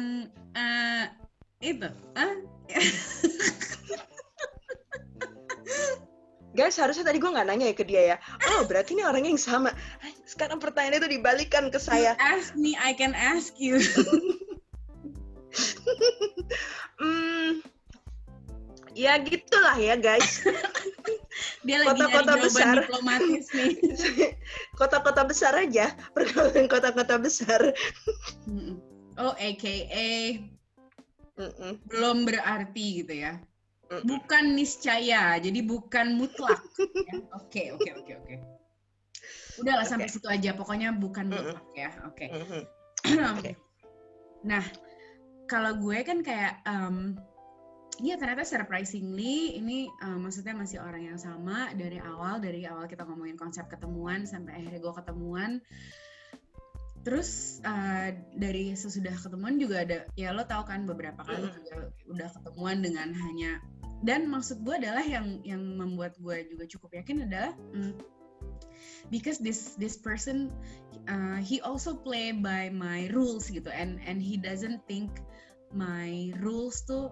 eh, 0.55 1.11
itu, 1.61 1.89
ah, 2.15 2.35
Guys, 6.51 6.75
harusnya 6.75 7.07
tadi 7.07 7.15
gue 7.15 7.31
nggak 7.31 7.47
nanya 7.47 7.71
ya 7.71 7.75
ke 7.75 7.87
dia 7.87 8.01
ya. 8.15 8.19
Oh, 8.51 8.67
berarti 8.67 8.91
ini 8.91 9.07
orang 9.07 9.23
yang 9.23 9.39
sama. 9.39 9.71
Sekarang 10.27 10.59
pertanyaannya 10.59 10.99
itu 10.99 11.09
dibalikan 11.15 11.71
ke 11.71 11.79
saya. 11.79 12.19
ask 12.19 12.59
me, 12.59 12.75
I 12.75 12.91
can 12.91 13.15
ask 13.15 13.55
you. 13.55 13.79
Hmm, 17.01 17.59
ya 18.93 19.17
gitulah 19.19 19.75
ya 19.79 19.95
guys. 19.97 20.41
Dia 21.65 21.81
lagi 21.81 22.01
Kota-kota 22.05 22.33
besar. 22.37 22.75
diplomatis 22.85 23.45
nih. 23.55 23.73
Kota-kota 24.79 25.21
besar 25.25 25.53
aja, 25.57 25.93
pergaulan 26.13 26.65
kota-kota 26.67 27.15
besar. 27.17 27.61
Oh, 29.17 29.33
AKA 29.37 30.41
Mm-mm, 31.39 31.73
belum 31.89 32.27
berarti 32.27 33.01
gitu 33.01 33.13
ya. 33.17 33.41
mm-mm. 33.89 34.03
Bukan 34.05 34.53
niscaya, 34.53 35.39
jadi 35.41 35.59
bukan 35.65 36.13
mutlak. 36.19 36.59
ya. 37.09 37.15
Oke, 37.39 37.71
oke, 37.73 37.89
oke, 37.97 38.11
oke. 38.21 38.35
Udahlah 39.61 39.85
sampai 39.87 40.09
Oke. 40.09 40.13
situ 40.13 40.27
aja. 40.29 40.53
Pokoknya 40.53 40.93
bukan 40.93 41.31
Mm-mm. 41.31 41.55
mutlak 41.55 41.67
ya. 41.73 41.89
Oke. 42.05 42.25
Mhm. 42.29 42.61
Oke. 43.37 43.51
Nah, 44.45 44.61
kalau 45.51 45.75
gue 45.75 45.99
kan 46.07 46.23
kayak, 46.23 46.63
em, 46.63 47.19
ya 47.99 48.15
ternyata 48.15 48.47
surprisingly 48.47 49.59
ini 49.59 49.91
em, 49.99 50.23
maksudnya 50.23 50.55
masih 50.55 50.79
orang 50.79 51.11
yang 51.11 51.19
sama 51.19 51.75
dari 51.75 51.99
awal, 51.99 52.39
dari 52.39 52.63
awal 52.63 52.87
kita 52.87 53.03
ngomongin 53.03 53.35
konsep 53.35 53.67
ketemuan 53.67 54.23
sampai 54.23 54.63
akhirnya 54.63 54.79
gue 54.79 54.93
ketemuan. 54.95 55.51
Terus 57.01 57.59
eh, 57.65 58.13
dari 58.37 58.77
sesudah 58.77 59.17
ketemuan 59.19 59.59
juga 59.59 59.83
ada, 59.83 60.05
ya 60.15 60.31
lo 60.31 60.47
tahu 60.47 60.63
kan 60.69 60.87
beberapa 60.87 61.25
kali 61.25 61.49
juga 61.51 61.91
udah 62.07 62.29
ketemuan 62.29 62.79
dengan 62.79 63.09
hanya 63.11 63.57
dan 64.01 64.25
maksud 64.25 64.65
gue 64.65 64.75
adalah 64.81 65.05
yang 65.05 65.45
yang 65.45 65.61
membuat 65.61 66.17
gue 66.17 66.49
juga 66.49 66.65
cukup 66.65 66.89
yakin 67.01 67.29
adalah 67.29 67.53
mm, 67.73 68.20
because 69.11 69.37
this 69.37 69.75
this 69.75 69.99
person 69.99 70.49
uh, 71.05 71.37
he 71.43 71.59
also 71.61 71.93
play 71.93 72.31
by 72.31 72.71
my 72.71 73.11
rules 73.11 73.51
gitu. 73.51 73.69
And 73.69 73.99
and 74.07 74.23
he 74.23 74.39
doesn't 74.39 74.87
think 74.87 75.21
my 75.75 76.33
rules 76.39 76.81
tuh 76.87 77.11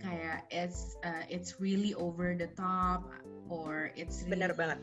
kayak 0.00 0.48
it's 0.50 0.96
uh, 1.04 1.24
it's 1.28 1.60
really 1.60 1.94
over 1.94 2.34
the 2.34 2.48
top 2.56 3.04
or 3.48 3.92
it's 3.94 4.24
really, 4.24 4.40
benar 4.40 4.52
banget 4.56 4.80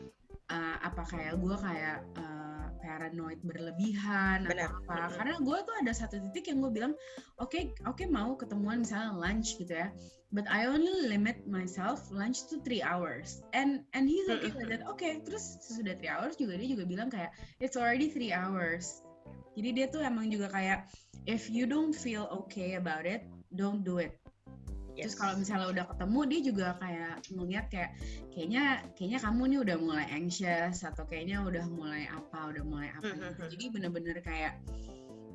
uh, 0.52 0.76
apa 0.84 1.02
kayak 1.08 1.40
gue 1.40 1.56
kayak 1.56 2.04
uh, 2.20 2.68
paranoid 2.84 3.40
berlebihan 3.40 4.44
Bener. 4.44 4.68
atau 4.68 4.76
apa 4.84 4.94
mm-hmm. 4.94 5.14
karena 5.16 5.34
gue 5.40 5.58
tuh 5.64 5.74
ada 5.80 5.92
satu 5.96 6.16
titik 6.28 6.52
yang 6.52 6.58
gue 6.60 6.72
bilang 6.74 6.92
oke 7.40 7.48
okay, 7.48 7.72
oke 7.88 7.96
okay, 7.96 8.06
mau 8.06 8.36
ketemuan 8.36 8.84
misalnya 8.84 9.16
lunch 9.16 9.56
gitu 9.56 9.72
ya 9.72 9.88
but 10.34 10.44
I 10.50 10.68
only 10.68 11.08
limit 11.08 11.48
myself 11.48 12.12
lunch 12.12 12.48
to 12.52 12.60
three 12.60 12.84
hours 12.84 13.40
and 13.56 13.86
and 13.96 14.10
he's 14.10 14.28
okay 14.28 14.52
with 14.52 14.68
that 14.68 14.84
oke 14.84 15.00
okay. 15.00 15.24
terus 15.24 15.56
sesudah 15.64 15.96
three 15.96 16.12
hours 16.12 16.36
juga 16.36 16.60
dia 16.60 16.68
juga 16.68 16.84
bilang 16.84 17.08
kayak 17.08 17.32
it's 17.62 17.78
already 17.78 18.12
three 18.12 18.34
hours 18.34 19.00
jadi 19.56 19.68
dia 19.72 19.86
tuh 19.88 20.02
emang 20.04 20.28
juga 20.28 20.52
kayak 20.52 20.90
if 21.24 21.48
you 21.48 21.64
don't 21.64 21.94
feel 21.96 22.28
okay 22.28 22.76
about 22.76 23.06
it 23.08 23.24
don't 23.54 23.86
do 23.86 24.02
it 24.02 24.21
Yes. 24.92 25.02
Terus 25.08 25.16
kalau 25.16 25.34
misalnya 25.40 25.68
udah 25.72 25.84
ketemu 25.88 26.20
dia 26.28 26.40
juga 26.44 26.66
kayak 26.76 27.14
ngeliat 27.32 27.66
kayak 27.72 27.90
kayaknya 28.28 28.64
kayaknya 28.92 29.18
kamu 29.24 29.42
nih 29.48 29.58
udah 29.64 29.76
mulai 29.80 30.06
anxious 30.12 30.84
atau 30.84 31.04
kayaknya 31.08 31.40
udah 31.40 31.64
mulai 31.72 32.04
apa 32.12 32.38
udah 32.52 32.64
mulai 32.64 32.88
apa 32.92 33.08
gitu. 33.08 33.42
Jadi 33.56 33.64
bener-bener 33.72 34.16
kayak 34.20 34.60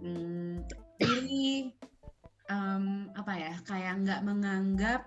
hmm, 0.06 0.62
really 1.02 1.74
um, 2.54 3.10
apa 3.18 3.34
ya 3.34 3.54
kayak 3.66 3.94
nggak 4.06 4.22
menganggap 4.22 5.02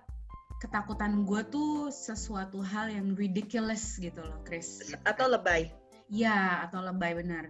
ketakutan 0.60 1.24
gue 1.24 1.40
tuh 1.48 1.88
sesuatu 1.88 2.60
hal 2.60 2.92
yang 2.92 3.16
ridiculous 3.16 3.96
gitu 3.96 4.20
loh, 4.20 4.44
Chris. 4.44 4.92
Atau 5.08 5.32
lebay. 5.32 5.72
Ya, 6.12 6.68
atau 6.68 6.84
lebay 6.84 7.16
benar. 7.16 7.48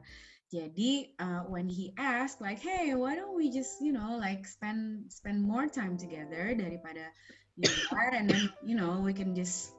Jadi 0.50 1.14
uh, 1.22 1.46
when 1.46 1.70
he 1.70 1.94
asked 1.94 2.42
like, 2.42 2.58
hey, 2.58 2.98
why 2.98 3.14
don't 3.14 3.38
we 3.38 3.54
just 3.54 3.78
you 3.78 3.94
know 3.94 4.18
like 4.18 4.42
spend 4.50 5.06
spend 5.06 5.46
more 5.46 5.70
time 5.70 5.94
together 5.94 6.58
daripada 6.58 7.14
di 7.54 7.70
luar 7.70 8.10
and 8.18 8.26
then 8.26 8.50
you 8.66 8.74
know 8.74 8.98
we 8.98 9.14
can 9.14 9.30
just 9.30 9.78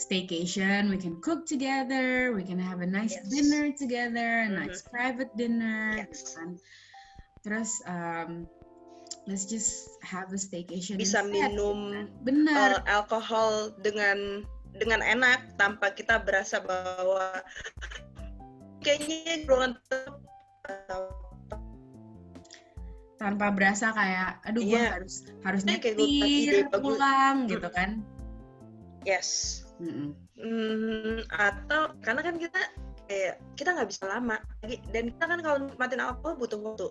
staycation, 0.00 0.88
we 0.88 0.96
can 0.96 1.20
cook 1.20 1.44
together, 1.44 2.32
we 2.32 2.42
can 2.42 2.58
have 2.58 2.80
a 2.80 2.88
nice 2.88 3.12
yes. 3.12 3.28
dinner 3.28 3.72
together, 3.72 4.42
a 4.42 4.48
mm-hmm. 4.48 4.66
nice 4.66 4.82
private 4.82 5.28
dinner, 5.36 6.00
yes. 6.08 6.36
and 6.40 6.56
terus 7.44 7.84
um, 7.84 8.48
let's 9.28 9.44
just 9.44 10.00
have 10.02 10.32
a 10.32 10.40
staycation. 10.40 10.96
Bisa 10.96 11.20
instead. 11.20 11.52
minum 11.52 12.08
benar 12.24 12.80
uh, 12.82 13.02
alkohol 13.04 13.76
dengan 13.84 14.48
dengan 14.72 15.04
enak 15.04 15.52
tanpa 15.60 15.92
kita 15.92 16.24
berasa 16.24 16.64
bahwa 16.64 17.44
kayaknya 18.82 19.46
ruangan 19.46 19.72
tanpa 23.22 23.54
berasa 23.54 23.94
kayak 23.94 24.42
aduh 24.42 24.62
gue 24.66 24.74
yeah. 24.74 24.98
harus 24.98 25.30
harus 25.46 25.62
nyetir 25.62 26.66
pulang 26.74 27.46
gitu 27.46 27.70
kan. 27.70 28.02
Yes. 29.06 29.62
Mm 29.78 30.14
-mm. 30.38 31.26
atau 31.30 31.94
karena 32.02 32.22
kan 32.22 32.34
kita 32.38 32.60
kayak 33.06 33.38
kita 33.54 33.78
nggak 33.78 33.90
bisa 33.94 34.02
lama. 34.10 34.42
Dan 34.90 35.14
kita 35.14 35.24
kan 35.30 35.38
kalau 35.38 35.58
nikmatin 35.70 36.02
alkohol 36.02 36.34
butuh 36.34 36.58
waktu. 36.58 36.90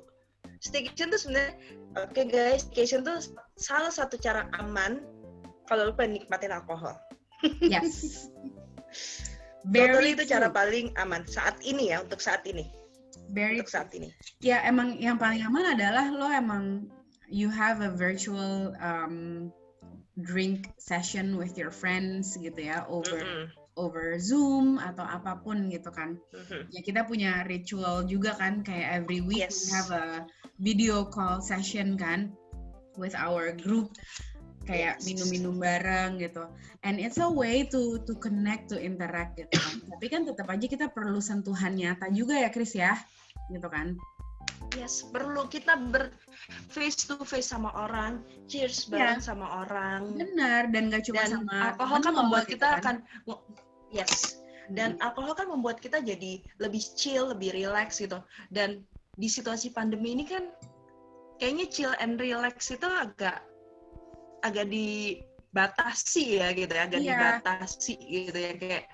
Staycation 0.63 1.11
tuh 1.11 1.19
sebenarnya 1.19 1.53
oke 1.99 2.15
okay 2.15 2.25
guys 2.31 2.63
staycation 2.63 3.03
tuh 3.03 3.19
salah 3.59 3.91
satu 3.91 4.15
cara 4.15 4.47
aman 4.55 5.03
kalau 5.67 5.91
lu 5.91 5.93
pengen 5.95 6.23
nikmatin 6.23 6.55
alkohol. 6.55 6.95
Yes 7.59 8.27
Very 9.69 10.17
itu 10.17 10.25
cara 10.25 10.49
paling 10.49 10.93
aman 10.97 11.21
saat 11.29 11.61
ini 11.61 11.93
ya 11.93 12.01
untuk 12.01 12.17
saat 12.17 12.41
ini. 12.49 12.65
Very 13.29 13.61
untuk 13.61 13.73
saat 13.73 13.93
ini. 13.93 14.09
Ya 14.41 14.61
emang 14.65 14.97
yang 14.97 15.21
paling 15.21 15.45
aman 15.45 15.77
adalah 15.77 16.09
lo 16.09 16.27
emang 16.29 16.89
you 17.29 17.47
have 17.47 17.85
a 17.85 17.91
virtual 17.93 18.73
um, 18.81 19.47
drink 20.25 20.73
session 20.81 21.37
with 21.37 21.55
your 21.55 21.71
friends 21.71 22.35
gitu 22.35 22.57
ya 22.57 22.83
over 22.89 23.21
mm 23.21 23.29
-hmm. 23.29 23.45
over 23.79 24.17
Zoom 24.17 24.81
atau 24.81 25.05
apa 25.05 25.37
pun 25.45 25.69
gitu 25.69 25.93
kan. 25.93 26.17
Mm 26.33 26.41
-hmm. 26.41 26.61
Ya 26.73 26.81
kita 26.81 27.01
punya 27.05 27.45
ritual 27.45 28.09
juga 28.09 28.33
kan 28.35 28.65
kayak 28.65 29.05
every 29.05 29.21
week 29.21 29.45
yes. 29.45 29.69
we 29.69 29.77
have 29.77 29.89
a 29.93 30.05
video 30.57 31.05
call 31.05 31.37
session 31.37 31.95
kan 31.95 32.33
with 32.99 33.15
our 33.15 33.55
group 33.55 33.93
kayak 34.65 35.01
minum-minum 35.05 35.57
bareng 35.57 36.21
gitu. 36.21 36.45
And 36.85 36.97
it's 36.97 37.17
a 37.21 37.29
way 37.29 37.65
to 37.69 38.01
to 38.05 38.13
connect 38.17 38.69
to 38.73 38.77
interact 38.77 39.37
gitu 39.37 39.53
kan. 39.53 39.75
Tapi 39.97 40.05
kan 40.09 40.21
tetap 40.25 40.47
aja 40.49 40.65
kita 40.65 40.85
perlu 40.89 41.21
sentuhan 41.21 41.77
nyata 41.77 42.09
juga 42.13 42.37
ya 42.37 42.49
Chris 42.53 42.77
ya. 42.77 42.97
Gitu 43.49 43.67
kan. 43.69 43.97
Yes, 44.79 45.03
perlu 45.03 45.51
kita 45.51 45.75
ber 45.91 46.15
face 46.71 47.03
to 47.03 47.19
face 47.27 47.51
sama 47.51 47.75
orang, 47.75 48.23
cheers 48.47 48.87
bareng 48.87 49.19
yeah. 49.19 49.27
sama 49.27 49.67
orang. 49.67 50.15
Benar, 50.15 50.71
dan 50.71 50.87
gak 50.87 51.03
cuma 51.11 51.27
dan 51.27 51.43
sama 51.43 51.75
alkohol 51.75 51.99
kan 51.99 52.13
membuat 52.15 52.43
gitu 52.47 52.53
kita 52.55 52.67
kan. 52.79 52.79
akan 52.79 52.95
yes. 53.91 54.39
Dan 54.71 54.95
hmm. 54.95 55.03
alkohol 55.03 55.35
kan 55.35 55.51
membuat 55.51 55.83
kita 55.83 55.99
jadi 55.99 56.39
lebih 56.63 56.79
chill, 56.95 57.35
lebih 57.35 57.51
relax 57.51 57.99
gitu. 57.99 58.23
Dan 58.47 58.87
di 59.19 59.27
situasi 59.27 59.75
pandemi 59.75 60.15
ini 60.15 60.23
kan 60.23 60.47
kayaknya 61.35 61.67
chill 61.67 61.93
and 61.99 62.15
relax 62.15 62.71
itu 62.71 62.87
agak 62.87 63.43
agak 64.41 64.67
dibatasi 64.69 66.41
ya 66.41 66.47
gitu 66.53 66.73
ya, 66.73 66.83
agak 66.89 66.99
iya. 67.01 67.09
dibatasi 67.13 67.95
gitu 68.01 68.37
ya 68.37 68.53
kayak 68.57 68.85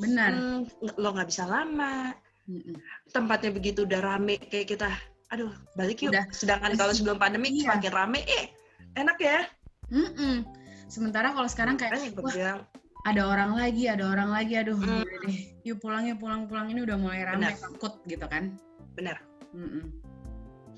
benar 0.00 0.32
hmm, 0.32 0.60
lo 0.96 1.08
nggak 1.12 1.28
bisa 1.28 1.44
lama 1.44 2.16
Mm-mm. 2.48 2.74
tempatnya 3.12 3.50
begitu 3.52 3.84
udah 3.84 4.00
rame 4.00 4.40
kayak 4.48 4.74
kita 4.74 4.88
aduh 5.30 5.52
balik 5.78 6.02
yuk 6.02 6.10
udah. 6.10 6.24
sedangkan 6.34 6.74
kalau 6.74 6.90
sebelum 6.90 7.20
pandemi 7.20 7.52
iya. 7.52 7.76
semakin 7.76 7.92
rame 7.92 8.20
eh 8.26 8.50
enak 8.98 9.18
ya 9.20 9.46
Mm-mm. 9.92 10.42
sementara 10.90 11.30
kalau 11.36 11.46
sekarang 11.46 11.76
kayak 11.78 12.16
wah, 12.18 12.32
bilang, 12.32 12.60
ada 13.06 13.22
orang 13.22 13.54
lagi 13.54 13.86
ada 13.86 14.08
orang 14.08 14.32
lagi 14.32 14.58
aduh 14.58 14.74
mm. 14.74 15.04
deh 15.28 15.40
yuk 15.62 15.78
pulang 15.78 16.08
yuk 16.08 16.18
pulang 16.18 16.48
pulang 16.48 16.72
ini 16.72 16.80
udah 16.82 16.96
mulai 16.98 17.22
rame 17.22 17.52
takut 17.54 18.00
gitu 18.08 18.26
kan 18.26 18.56
benar 18.96 19.20
Mm-mm. 19.54 19.92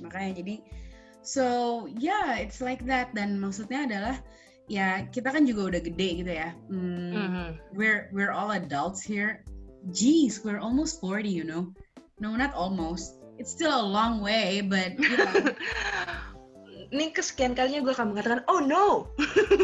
makanya 0.03 0.43
jadi 0.43 0.55
So 1.23 1.87
yeah, 1.99 2.39
it's 2.43 2.59
like 2.59 2.83
that. 2.91 3.15
Dan 3.15 3.39
maksudnya 3.39 3.87
adalah 3.87 4.17
ya 4.67 5.07
kita 5.11 5.31
kan 5.31 5.47
juga 5.47 5.75
udah 5.75 5.81
gede 5.83 6.09
gitu 6.23 6.33
ya. 6.35 6.51
Hmm, 6.67 7.15
mm-hmm. 7.15 7.49
We're 7.75 8.11
we're 8.11 8.35
all 8.35 8.55
adults 8.55 9.03
here. 9.03 9.47
Geez, 9.91 10.43
we're 10.47 10.63
almost 10.63 11.03
40, 11.03 11.27
you 11.27 11.43
know. 11.43 11.75
No, 12.23 12.39
not 12.39 12.55
almost. 12.55 13.19
It's 13.39 13.51
still 13.51 13.75
a 13.75 13.83
long 13.83 14.23
way, 14.23 14.63
but 14.63 14.95
you 14.95 15.17
know. 15.19 15.35
Ini 16.93 17.09
kesekian 17.17 17.57
kalinya 17.57 17.81
gue 17.81 17.95
akan 17.97 18.13
mengatakan, 18.13 18.45
oh 18.53 18.61
no, 18.61 19.09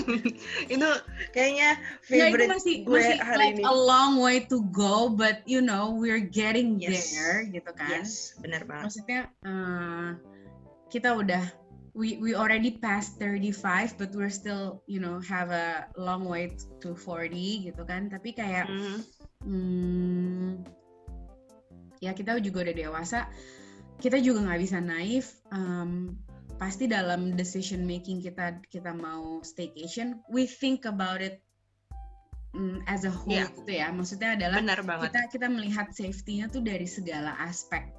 itu 0.73 0.88
kayaknya 1.37 1.77
favorite 2.01 2.40
ya, 2.40 2.49
itu 2.49 2.55
masih, 2.57 2.75
gue 2.88 3.01
masih 3.05 3.21
hari 3.21 3.37
like 3.37 3.61
ini. 3.61 3.68
a 3.68 3.75
long 3.77 4.16
way 4.16 4.40
to 4.49 4.64
go, 4.73 5.12
but 5.12 5.44
you 5.44 5.61
know 5.61 5.92
we're 5.92 6.25
getting 6.25 6.81
yes. 6.81 7.12
there, 7.12 7.44
gitu 7.44 7.68
kan? 7.77 8.01
Yes, 8.01 8.33
benar 8.40 8.64
banget. 8.64 8.85
Maksudnya, 8.88 9.21
uh, 9.44 10.16
kita 10.88 11.12
udah 11.14 11.44
we 11.98 12.16
we 12.22 12.31
already 12.33 12.70
passed 12.79 13.18
35 13.18 13.98
but 13.98 14.11
we're 14.14 14.33
still 14.33 14.83
you 14.87 15.03
know 15.03 15.18
have 15.27 15.51
a 15.51 15.90
long 15.98 16.24
way 16.24 16.55
to 16.79 16.94
40 16.94 17.68
gitu 17.72 17.83
kan 17.83 18.07
tapi 18.07 18.31
kayak 18.31 18.70
mm-hmm. 18.70 18.98
hmm, 19.42 20.48
ya 21.98 22.14
kita 22.14 22.38
juga 22.38 22.70
udah 22.70 22.77
dewasa 22.77 23.27
kita 23.98 24.22
juga 24.22 24.46
nggak 24.46 24.61
bisa 24.62 24.79
naif 24.79 25.42
um, 25.51 26.14
pasti 26.59 26.87
dalam 26.87 27.35
decision 27.35 27.83
making 27.83 28.22
kita 28.22 28.62
kita 28.70 28.94
mau 28.94 29.42
staycation 29.42 30.22
we 30.31 30.46
think 30.46 30.87
about 30.87 31.18
it 31.18 31.42
um, 32.55 32.79
as 32.87 33.03
a 33.03 33.11
whole 33.11 33.35
yeah. 33.35 33.51
gitu 33.51 33.72
ya 33.74 33.90
maksudnya 33.90 34.38
adalah 34.38 34.62
Benar 34.62 34.83
banget. 34.87 35.11
kita 35.11 35.20
kita 35.35 35.46
melihat 35.51 35.90
safety-nya 35.90 36.46
tuh 36.46 36.62
dari 36.62 36.87
segala 36.87 37.35
aspek 37.42 37.90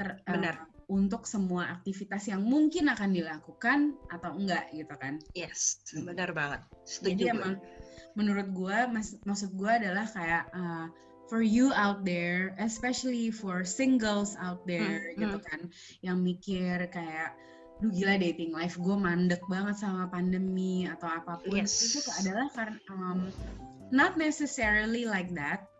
ter, 0.00 0.16
Benar. 0.24 0.56
Uh, 0.56 0.71
untuk 0.88 1.26
semua 1.28 1.80
aktivitas 1.80 2.30
yang 2.30 2.42
mungkin 2.42 2.90
akan 2.90 3.10
dilakukan 3.14 3.94
atau 4.10 4.34
enggak 4.34 4.70
gitu 4.74 4.94
kan. 4.98 5.18
Yes, 5.36 5.82
benar 5.94 6.34
banget. 6.34 6.62
Setuju 6.86 7.10
Jadi 7.10 7.22
emang 7.30 7.54
menurut 8.18 8.48
gue, 8.52 8.78
mas, 8.92 9.16
maksud 9.24 9.54
gue 9.56 9.70
adalah 9.70 10.04
kayak 10.10 10.48
uh, 10.52 10.86
for 11.32 11.40
you 11.40 11.72
out 11.72 12.04
there, 12.04 12.52
especially 12.60 13.32
for 13.32 13.64
singles 13.64 14.36
out 14.36 14.60
there 14.68 15.16
hmm, 15.16 15.22
gitu 15.24 15.38
hmm. 15.40 15.46
kan, 15.48 15.60
yang 16.04 16.20
mikir 16.20 16.86
kayak 16.92 17.32
duh 17.82 17.90
gila 17.90 18.14
dating 18.14 18.54
life 18.54 18.78
gue 18.78 18.94
mandek 18.94 19.42
banget 19.50 19.74
sama 19.74 20.06
pandemi 20.06 20.86
atau 20.86 21.10
apa 21.10 21.42
pun 21.42 21.58
yes. 21.58 21.74
itu 21.90 21.98
adalah 22.22 22.46
karena 22.54 22.78
um, 22.94 23.26
not 23.90 24.14
necessarily 24.14 25.02
like 25.02 25.34
that 25.34 25.71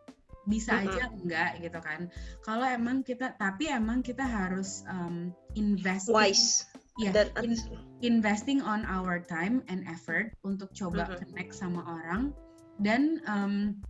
bisa 0.47 0.75
mm-hmm. 0.75 0.91
aja 0.91 1.03
enggak 1.13 1.51
gitu 1.63 1.79
kan. 1.83 2.01
Kalau 2.43 2.67
emang 2.67 3.07
kita 3.07 3.35
tapi 3.39 3.71
emang 3.71 4.03
kita 4.03 4.23
harus 4.25 4.83
um, 4.91 5.31
invest 5.55 6.11
wise. 6.11 6.67
Ya 7.01 7.09
yeah, 7.09 7.25
in, 7.41 7.57
investing 8.05 8.61
on 8.61 8.85
our 8.85 9.25
time 9.25 9.65
and 9.73 9.89
effort 9.89 10.37
untuk 10.45 10.69
coba 10.77 11.09
mm-hmm. 11.09 11.19
connect 11.25 11.53
sama 11.57 11.81
orang. 11.87 12.37
Dan 12.83 13.23
um, 13.25 13.81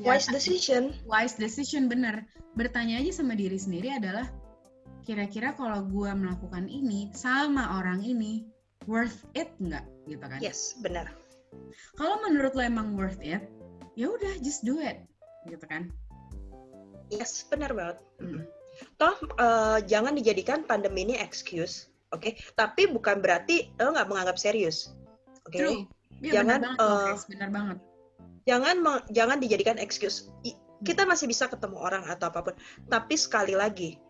wise 0.00 0.28
decision. 0.30 0.96
wise 1.04 1.36
decision 1.36 1.90
bener. 1.90 2.24
Bertanya 2.56 3.00
aja 3.00 3.22
sama 3.22 3.36
diri 3.36 3.56
sendiri 3.56 3.92
adalah 3.92 4.28
kira-kira 5.02 5.52
kalau 5.58 5.82
gue 5.82 6.10
melakukan 6.14 6.70
ini 6.70 7.10
sama 7.10 7.82
orang 7.82 8.06
ini 8.06 8.46
worth 8.86 9.26
it 9.34 9.50
nggak 9.58 9.82
gitu 10.06 10.22
kan. 10.22 10.38
Yes 10.38 10.78
benar 10.78 11.10
kalau 11.96 12.16
menurut 12.24 12.52
lo 12.56 12.62
emang 12.64 12.96
worth 12.96 13.20
it 13.20 13.44
ya 13.98 14.06
udah 14.08 14.40
just 14.40 14.64
do 14.64 14.80
it 14.80 15.04
gitu 15.48 15.64
kan? 15.66 15.90
Yes 17.12 17.44
benar 17.48 17.72
banget. 17.74 17.98
Mm. 18.22 18.44
toh 18.96 19.12
uh, 19.36 19.84
jangan 19.84 20.16
dijadikan 20.16 20.64
pandemi 20.64 21.04
ini 21.04 21.20
excuse 21.20 21.92
oke? 22.08 22.24
Okay? 22.24 22.40
tapi 22.56 22.88
bukan 22.88 23.20
berarti 23.20 23.68
lo 23.76 23.92
nggak 23.92 24.08
menganggap 24.08 24.40
serius 24.40 24.96
oke? 25.44 25.52
Okay? 25.52 25.84
ya, 26.24 26.40
jangan 26.40 26.64
benar 26.64 26.76
banget, 26.80 27.18
uh, 27.20 27.28
benar 27.28 27.50
banget. 27.52 27.78
jangan 28.48 28.76
jangan 29.12 29.38
dijadikan 29.38 29.76
excuse. 29.76 30.32
Kita 30.82 31.06
masih 31.06 31.30
bisa 31.30 31.46
ketemu 31.46 31.78
orang 31.78 32.02
atau 32.10 32.26
apa 32.26 32.40
pun. 32.42 32.54
Tapi 32.90 33.14
sekali 33.14 33.54
lagi 33.54 34.02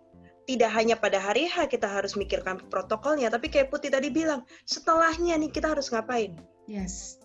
tidak 0.46 0.70
hanya 0.74 0.98
pada 0.98 1.22
hari 1.22 1.46
H 1.46 1.70
kita 1.70 1.86
harus 1.86 2.18
mikirkan 2.18 2.58
protokolnya 2.66 3.30
tapi 3.30 3.46
kayak 3.46 3.70
Putih 3.70 3.94
tadi 3.94 4.10
bilang 4.10 4.42
setelahnya 4.66 5.38
nih 5.38 5.50
kita 5.54 5.70
harus 5.70 5.92
ngapain? 5.92 6.34
Yes. 6.66 7.18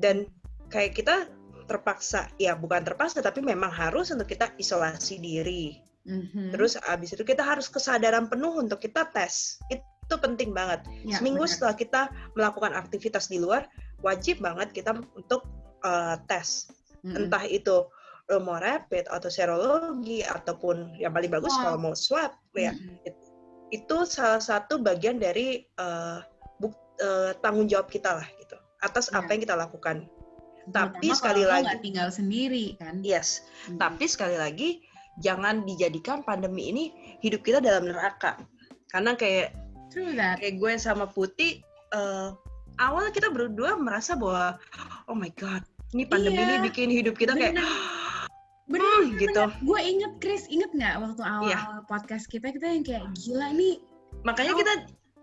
Dan 0.00 0.28
kayak 0.72 0.96
kita 0.96 1.28
terpaksa 1.70 2.26
ya 2.34 2.58
bukan 2.58 2.82
terpaksa 2.82 3.22
tapi 3.22 3.38
memang 3.38 3.70
harus 3.70 4.10
untuk 4.10 4.26
kita 4.26 4.50
isolasi 4.58 5.22
diri 5.22 5.78
mm-hmm. 6.02 6.50
terus 6.50 6.74
abis 6.90 7.14
itu 7.14 7.22
kita 7.22 7.46
harus 7.46 7.70
kesadaran 7.70 8.26
penuh 8.26 8.58
untuk 8.58 8.82
kita 8.82 9.06
tes 9.14 9.62
itu 9.70 10.14
penting 10.18 10.50
banget 10.50 10.82
ya, 11.06 11.22
seminggu 11.22 11.46
benar. 11.46 11.54
setelah 11.54 11.74
kita 11.78 12.00
melakukan 12.34 12.74
aktivitas 12.74 13.30
di 13.30 13.38
luar 13.38 13.70
wajib 14.02 14.42
banget 14.42 14.74
kita 14.74 14.98
untuk 15.14 15.46
uh, 15.86 16.18
tes 16.26 16.66
mm-hmm. 17.06 17.14
entah 17.14 17.46
itu 17.46 17.86
mau 18.30 18.62
rapid 18.62 19.10
atau 19.10 19.26
serologi 19.26 20.22
ataupun 20.22 20.94
yang 21.02 21.10
paling 21.10 21.34
bagus 21.34 21.50
wow. 21.58 21.62
kalau 21.74 21.78
mau 21.78 21.94
swab 21.94 22.34
ya 22.58 22.74
mm-hmm. 22.74 23.70
itu 23.70 23.96
salah 24.06 24.42
satu 24.42 24.82
bagian 24.82 25.22
dari 25.22 25.66
uh, 25.78 26.22
buk, 26.58 26.74
uh, 26.98 27.34
tanggung 27.42 27.66
jawab 27.66 27.90
kita 27.90 28.18
lah 28.18 28.26
gitu 28.38 28.58
atas 28.80 29.12
yeah. 29.12 29.20
apa 29.20 29.28
yang 29.36 29.40
kita 29.44 29.56
lakukan. 29.56 29.96
Tapi 30.70 31.08
sekali 31.12 31.42
lagi 31.44 31.74
tinggal 31.82 32.08
sendiri 32.10 32.78
kan. 32.78 33.02
Yes. 33.04 33.44
Hmm. 33.66 33.78
Tapi 33.78 34.04
sekali 34.06 34.36
lagi 34.38 34.80
jangan 35.20 35.66
dijadikan 35.66 36.24
pandemi 36.24 36.70
ini 36.72 36.84
hidup 37.20 37.44
kita 37.44 37.58
dalam 37.60 37.90
neraka. 37.90 38.40
Karena 38.90 39.14
kayak 39.14 39.54
kayak 40.38 40.54
gue 40.58 40.72
sama 40.78 41.10
Putih 41.10 41.62
uh, 41.94 42.34
awal 42.78 43.10
kita 43.10 43.28
berdua 43.30 43.74
merasa 43.76 44.14
bahwa 44.14 44.56
oh 45.10 45.16
my 45.16 45.30
god, 45.36 45.62
ini 45.92 46.06
pandemi 46.06 46.40
iya. 46.40 46.46
ini 46.46 46.56
bikin 46.70 46.88
hidup 46.88 47.18
kita 47.18 47.34
kayak 47.34 47.58
bener, 48.70 49.02
hmm, 49.02 49.18
gitu. 49.18 49.44
Gue 49.66 49.80
inget 49.82 50.12
Chris, 50.22 50.46
inget 50.46 50.70
nggak 50.70 51.02
waktu 51.02 51.22
awal 51.26 51.50
yeah. 51.50 51.82
podcast 51.90 52.30
kita 52.30 52.54
kita 52.54 52.70
yang 52.70 52.86
kayak 52.86 53.04
gila 53.18 53.50
nih. 53.50 53.82
Makanya 54.22 54.52
oh, 54.54 54.58
kita 54.58 54.72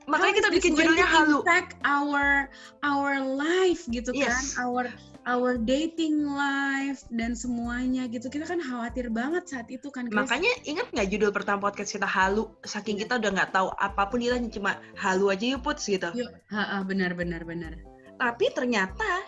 makanya 0.08 0.34
kita 0.40 0.50
bikin 0.56 0.72
judulnya 0.74 1.08
halu. 1.08 1.44
Impact 1.44 1.78
our 1.84 2.48
our 2.82 3.20
life 3.22 3.84
gitu 3.92 4.16
kan, 4.16 4.32
yes. 4.32 4.56
kan, 4.56 4.66
our 4.66 4.84
our 5.28 5.60
dating 5.60 6.24
life 6.24 7.04
dan 7.12 7.36
semuanya 7.36 8.08
gitu. 8.08 8.32
Kita 8.32 8.48
kan 8.48 8.64
khawatir 8.64 9.12
banget 9.12 9.52
saat 9.52 9.68
itu 9.68 9.92
kan. 9.92 10.08
Chris. 10.08 10.18
Makanya 10.18 10.52
inget 10.64 10.88
nggak 10.90 11.08
judul 11.12 11.30
pertama 11.36 11.68
podcast 11.68 11.92
kita 11.92 12.08
halu? 12.08 12.48
Saking 12.64 12.98
kita 12.98 13.20
udah 13.20 13.32
nggak 13.36 13.52
tahu 13.52 13.68
apa 13.76 14.08
pun 14.08 14.24
kita 14.24 14.40
cuma 14.50 14.80
halu 14.96 15.30
aja 15.30 15.46
yuk 15.56 15.62
put 15.62 15.78
gitu. 15.84 16.08
Yuk, 16.16 16.32
ha, 16.50 16.64
ha, 16.64 16.78
benar 16.88 17.14
benar 17.14 17.44
benar. 17.44 17.76
Tapi 18.18 18.50
ternyata 18.56 19.28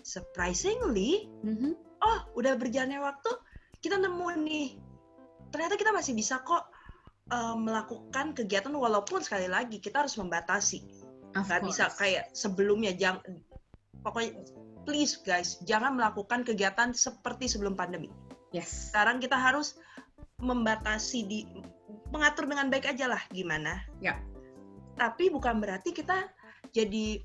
surprisingly, 0.00 1.28
mm 1.44 1.56
-hmm 1.58 1.74
oh 2.00 2.18
udah 2.36 2.56
berjalannya 2.56 3.00
waktu 3.00 3.30
kita 3.80 4.00
nemu 4.00 4.26
nih 4.44 4.68
ternyata 5.52 5.74
kita 5.76 5.92
masih 5.92 6.16
bisa 6.16 6.40
kok 6.40 6.69
uh, 7.30 7.56
melakukan 7.56 8.34
kegiatan 8.36 8.74
walaupun 8.74 9.22
sekali 9.24 9.46
lagi 9.46 9.78
kita 9.78 10.06
harus 10.06 10.18
membatasi. 10.18 10.82
Nggak 11.30 11.62
bisa 11.62 11.86
kayak 11.94 12.34
sebelumnya 12.34 12.90
jangan 12.94 13.22
pokoknya 14.02 14.34
please 14.82 15.20
guys 15.22 15.62
jangan 15.62 15.94
melakukan 15.94 16.42
kegiatan 16.42 16.90
seperti 16.90 17.46
sebelum 17.46 17.78
pandemi. 17.78 18.10
Yes. 18.50 18.90
Sekarang 18.90 19.22
kita 19.22 19.38
harus 19.38 19.78
membatasi 20.42 21.18
di 21.28 21.46
mengatur 22.10 22.50
dengan 22.50 22.66
baik 22.66 22.90
aja 22.90 23.06
lah 23.06 23.22
gimana. 23.30 23.78
Ya. 24.02 24.18
Tapi 24.98 25.30
bukan 25.30 25.62
berarti 25.62 25.94
kita 25.94 26.26
jadi 26.74 27.22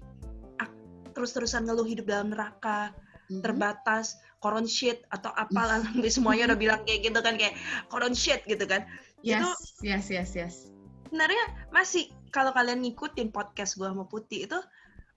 terus-terusan 1.15 1.65
ngeluh 1.65 1.87
hidup 1.87 2.05
dalam 2.11 2.35
neraka 2.35 2.91
mm-hmm. 2.91 3.41
terbatas 3.41 4.19
koron 4.39 4.67
shit 4.67 5.03
atau 5.11 5.31
apalah 5.33 5.81
semuanya 6.15 6.53
udah 6.53 6.59
bilang 6.59 6.81
kayak 6.83 7.11
gitu 7.11 7.19
kan 7.23 7.35
kayak 7.35 7.55
koron 7.91 8.13
shit 8.13 8.43
gitu 8.45 8.63
kan 8.67 8.85
yes, 9.25 9.41
itu 9.41 9.49
yes 9.85 10.05
yes 10.11 10.29
yes 10.35 10.55
sebenarnya 11.07 11.45
masih 11.71 12.11
kalau 12.33 12.51
kalian 12.51 12.83
ngikutin 12.83 13.31
podcast 13.31 13.79
gue 13.79 13.87
sama 13.87 14.03
Putih 14.03 14.49
itu 14.49 14.59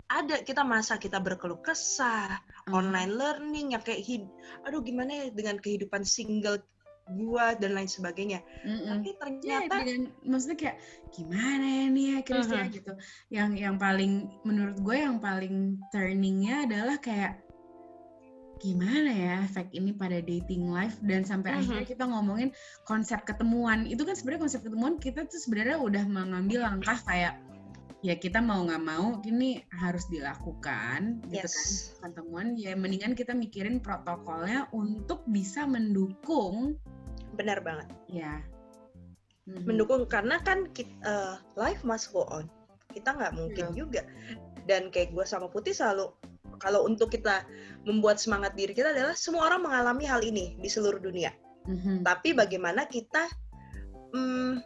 ada 0.09 0.41
kita 0.41 0.65
masa 0.65 0.97
kita 0.97 1.21
berkeluh 1.21 1.61
kesah 1.61 2.41
uh. 2.41 2.73
online 2.73 3.13
learning 3.13 3.77
yang 3.77 3.83
kayak 3.85 4.01
hid 4.01 4.25
aduh 4.65 4.81
gimana 4.81 5.27
ya 5.27 5.27
dengan 5.29 5.61
kehidupan 5.61 6.03
single 6.03 6.63
gua 7.09 7.57
dan 7.57 7.73
lain 7.73 7.89
sebagainya 7.89 8.45
mm 8.65 8.69
-mm. 8.69 8.89
tapi 8.89 9.11
ternyata 9.17 9.75
ya, 9.81 9.85
dengan, 9.85 10.03
maksudnya 10.29 10.59
kayak 10.61 10.77
gimana 11.17 11.65
ya 11.65 11.85
nih 11.89 12.05
ya 12.05 12.19
Chris 12.21 12.49
uh 12.49 12.53
-huh. 12.53 12.69
gitu 12.69 12.93
yang 13.33 13.51
yang 13.57 13.77
paling 13.81 14.29
menurut 14.45 14.77
gue 14.77 14.97
yang 14.97 15.17
paling 15.17 15.81
turningnya 15.89 16.69
adalah 16.69 17.01
kayak 17.01 17.48
gimana 18.59 19.11
ya 19.11 19.35
efek 19.47 19.71
ini 19.73 19.95
pada 19.95 20.19
dating 20.19 20.69
life 20.71 20.99
dan 21.07 21.23
sampai 21.23 21.55
mm-hmm. 21.55 21.63
akhirnya 21.65 21.87
kita 21.87 22.05
ngomongin 22.11 22.51
konsep 22.85 23.23
ketemuan 23.23 23.87
itu 23.87 24.03
kan 24.03 24.19
sebenarnya 24.19 24.43
konsep 24.45 24.61
ketemuan 24.67 24.95
kita 24.99 25.25
tuh 25.31 25.41
sebenarnya 25.41 25.79
udah 25.79 26.05
mengambil 26.11 26.67
langkah 26.67 26.99
kayak 27.07 27.39
ya 28.03 28.15
kita 28.15 28.39
mau 28.39 28.63
nggak 28.63 28.83
mau 28.83 29.19
ini 29.27 29.63
harus 29.75 30.07
dilakukan 30.07 31.19
gitu 31.35 31.47
yes. 31.47 31.99
kan 31.99 32.15
ketemuan 32.15 32.55
ya 32.55 32.79
mendingan 32.79 33.19
kita 33.19 33.35
mikirin 33.35 33.83
protokolnya 33.83 34.71
untuk 34.71 35.27
bisa 35.27 35.67
mendukung 35.67 36.79
benar 37.35 37.59
banget 37.63 37.91
ya 38.07 38.39
mm-hmm. 39.47 39.67
mendukung 39.67 40.07
karena 40.07 40.39
kan 40.43 40.71
kita, 40.71 40.91
uh, 41.03 41.11
eh, 41.11 41.37
life 41.59 41.83
must 41.83 42.15
go 42.15 42.23
on 42.31 42.47
kita 42.95 43.15
nggak 43.15 43.35
mungkin 43.35 43.67
yeah. 43.71 43.77
juga 43.77 44.03
dan 44.69 44.93
kayak 44.93 45.17
gue 45.17 45.25
sama 45.25 45.49
Putih 45.49 45.73
selalu 45.73 46.13
kalau 46.61 46.85
untuk 46.85 47.11
kita 47.15 47.47
membuat 47.87 48.21
semangat 48.21 48.53
diri 48.59 48.77
kita 48.77 48.93
adalah 48.93 49.17
semua 49.17 49.49
orang 49.49 49.65
mengalami 49.65 50.05
hal 50.05 50.21
ini 50.21 50.59
di 50.59 50.69
seluruh 50.69 51.01
dunia. 51.01 51.33
Mm-hmm. 51.69 52.05
Tapi 52.05 52.37
bagaimana 52.37 52.85
kita 52.85 53.29
hmm, 54.13 54.61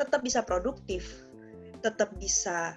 tetap 0.00 0.20
bisa 0.24 0.42
produktif, 0.42 1.24
tetap 1.80 2.12
bisa 2.16 2.76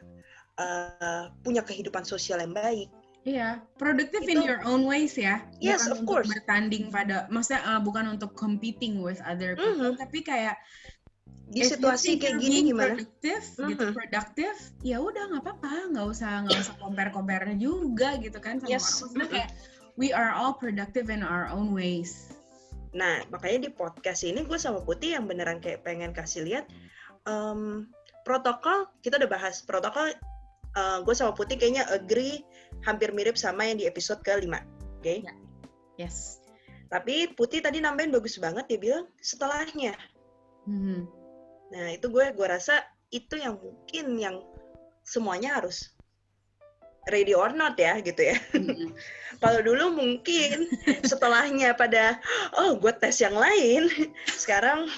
uh, 0.60 1.32
punya 1.41 1.63
kehidupan 1.63 2.04
sosial 2.04 2.43
yang 2.43 2.54
baik. 2.56 2.91
Iya, 3.25 3.58
produktif 3.82 4.21
in 4.30 4.45
your 4.45 4.62
own 4.69 4.86
ways 4.86 5.17
ya. 5.17 5.41
Yes, 5.58 5.89
bukan 5.89 5.93
of 5.97 5.99
course. 6.06 6.30
Bertanding 6.30 6.93
pada, 6.93 7.25
maksudnya 7.34 7.65
uh, 7.65 7.82
bukan 7.82 8.06
untuk 8.13 8.38
competing 8.38 9.01
with 9.01 9.17
other 9.25 9.58
people, 9.58 9.97
mm-hmm. 9.97 9.97
tapi 9.97 10.21
kayak 10.21 10.54
di 11.46 11.62
situasi 11.62 12.18
kayak 12.18 12.42
gini 12.42 12.74
gimana? 12.74 12.98
Produktif, 12.98 13.42
mm-hmm. 13.56 13.70
gitu 13.72 13.86
produktif, 13.94 14.56
ya 14.82 14.98
udah 14.98 15.24
nggak 15.30 15.44
apa-apa, 15.46 15.74
nggak 15.94 16.06
usah 16.10 16.32
nggak 16.44 16.58
usah 16.58 16.76
compare 16.82 17.12
compare 17.14 17.46
juga 17.56 18.18
gitu 18.18 18.42
kan 18.42 18.58
sama 18.60 18.70
yes. 18.70 19.06
orang. 19.06 19.30
kayak 19.30 19.50
we 19.96 20.10
are 20.10 20.34
all 20.34 20.58
productive 20.58 21.14
in 21.14 21.22
our 21.22 21.46
own 21.54 21.72
ways. 21.72 22.34
Nah 22.98 23.22
makanya 23.30 23.70
di 23.70 23.72
podcast 23.72 24.26
ini 24.26 24.42
gue 24.42 24.58
sama 24.58 24.82
Putih 24.82 25.16
yang 25.16 25.30
beneran 25.30 25.62
kayak 25.62 25.86
pengen 25.86 26.12
kasih 26.12 26.44
lihat 26.44 26.66
um, 27.30 27.86
protokol 28.26 28.90
kita 29.06 29.22
udah 29.22 29.30
bahas 29.30 29.62
protokol. 29.62 30.12
Uh, 30.76 31.00
gue 31.08 31.16
sama 31.16 31.32
Putih 31.32 31.56
kayaknya 31.56 31.88
agree 31.88 32.44
hampir 32.84 33.16
mirip 33.16 33.40
sama 33.40 33.64
yang 33.64 33.80
di 33.80 33.88
episode 33.88 34.20
ke-5. 34.28 34.44
Oke? 34.44 34.60
Okay? 35.00 35.18
Yeah. 35.24 35.38
Yes. 35.96 36.44
Tapi 36.92 37.32
Putih 37.32 37.64
tadi 37.64 37.80
nambahin 37.80 38.12
bagus 38.12 38.36
banget 38.36 38.68
dia 38.68 38.80
bilang 38.82 39.08
setelahnya. 39.24 39.96
Hmm 40.65 41.06
Nah 41.73 41.91
itu 41.91 42.08
gue 42.12 42.25
gue 42.34 42.47
rasa 42.47 42.84
itu 43.09 43.36
yang 43.39 43.57
mungkin 43.57 44.05
yang 44.20 44.36
semuanya 45.05 45.61
harus 45.61 45.93
ready 47.09 47.38
or 47.38 47.53
not 47.53 47.78
ya 47.78 48.01
gitu 48.01 48.34
ya. 48.34 48.38
Mm-hmm. 48.53 48.89
Kalau 49.43 49.59
dulu 49.61 49.93
mungkin 49.93 50.70
setelahnya 51.05 51.78
pada 51.78 52.18
oh 52.57 52.78
gue 52.78 52.93
tes 52.97 53.22
yang 53.22 53.36
lain, 53.38 53.89
sekarang 54.41 54.89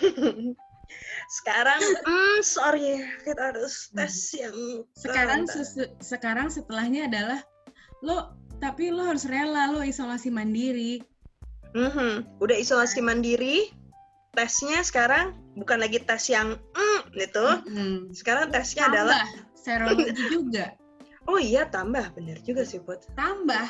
sekarang 1.41 1.81
mm, 2.07 2.39
sorry 2.39 3.03
kita 3.27 3.51
harus 3.51 3.91
tes 3.91 4.15
yang 4.37 4.87
sekarang 4.95 5.43
sesu, 5.43 5.83
sekarang 5.99 6.47
setelahnya 6.47 7.11
adalah 7.11 7.39
lo 7.99 8.31
tapi 8.63 8.87
lo 8.93 9.03
harus 9.03 9.27
rela 9.27 9.71
lo 9.71 9.83
isolasi 9.83 10.31
mandiri. 10.31 11.03
Mm-hmm. 11.75 12.39
Udah 12.39 12.55
isolasi 12.55 13.03
mandiri, 13.03 13.75
tesnya 14.37 14.85
sekarang 14.85 15.33
bukan 15.57 15.81
lagi 15.81 15.97
tes 15.97 16.29
yang 16.29 16.53
mm, 16.77 16.99
gitu. 17.17 17.41
Mm-hmm. 17.41 18.13
Sekarang 18.13 18.53
tesnya 18.53 18.85
tambah, 18.85 18.93
adalah 19.09 19.21
serologi 19.57 20.13
juga. 20.29 20.67
Oh 21.27 21.35
iya 21.35 21.67
tambah, 21.67 22.15
bener 22.15 22.39
juga 22.47 22.63
sih 22.63 22.79
buat. 22.79 23.03
Tambah. 23.19 23.67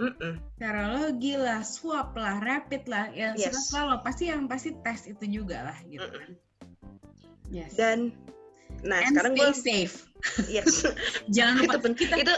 Mm-mm. 0.00 0.40
serologi 0.56 1.36
lah, 1.36 1.60
swab 1.60 2.16
lah, 2.16 2.40
rapid 2.40 2.88
lah, 2.88 3.12
ya 3.12 3.36
Yes. 3.36 3.68
serta 3.68 3.92
lo 3.92 3.96
pasti 4.00 4.32
yang 4.32 4.48
pasti 4.48 4.72
tes 4.80 5.04
itu 5.04 5.20
juga 5.28 5.68
lah 5.68 5.76
gitu 5.84 6.08
kan. 6.08 6.30
Yes. 7.52 7.76
Dan 7.76 8.16
nah 8.86 9.04
And 9.04 9.12
sekarang 9.12 9.32
stay 9.34 9.42
gue 9.42 9.50
safe. 9.52 9.94
yes 10.48 10.86
Jangan 11.36 11.60
itu 11.60 11.62
lupa 11.68 11.76
pen- 11.82 11.98
kita 11.98 12.14
itu 12.24 12.34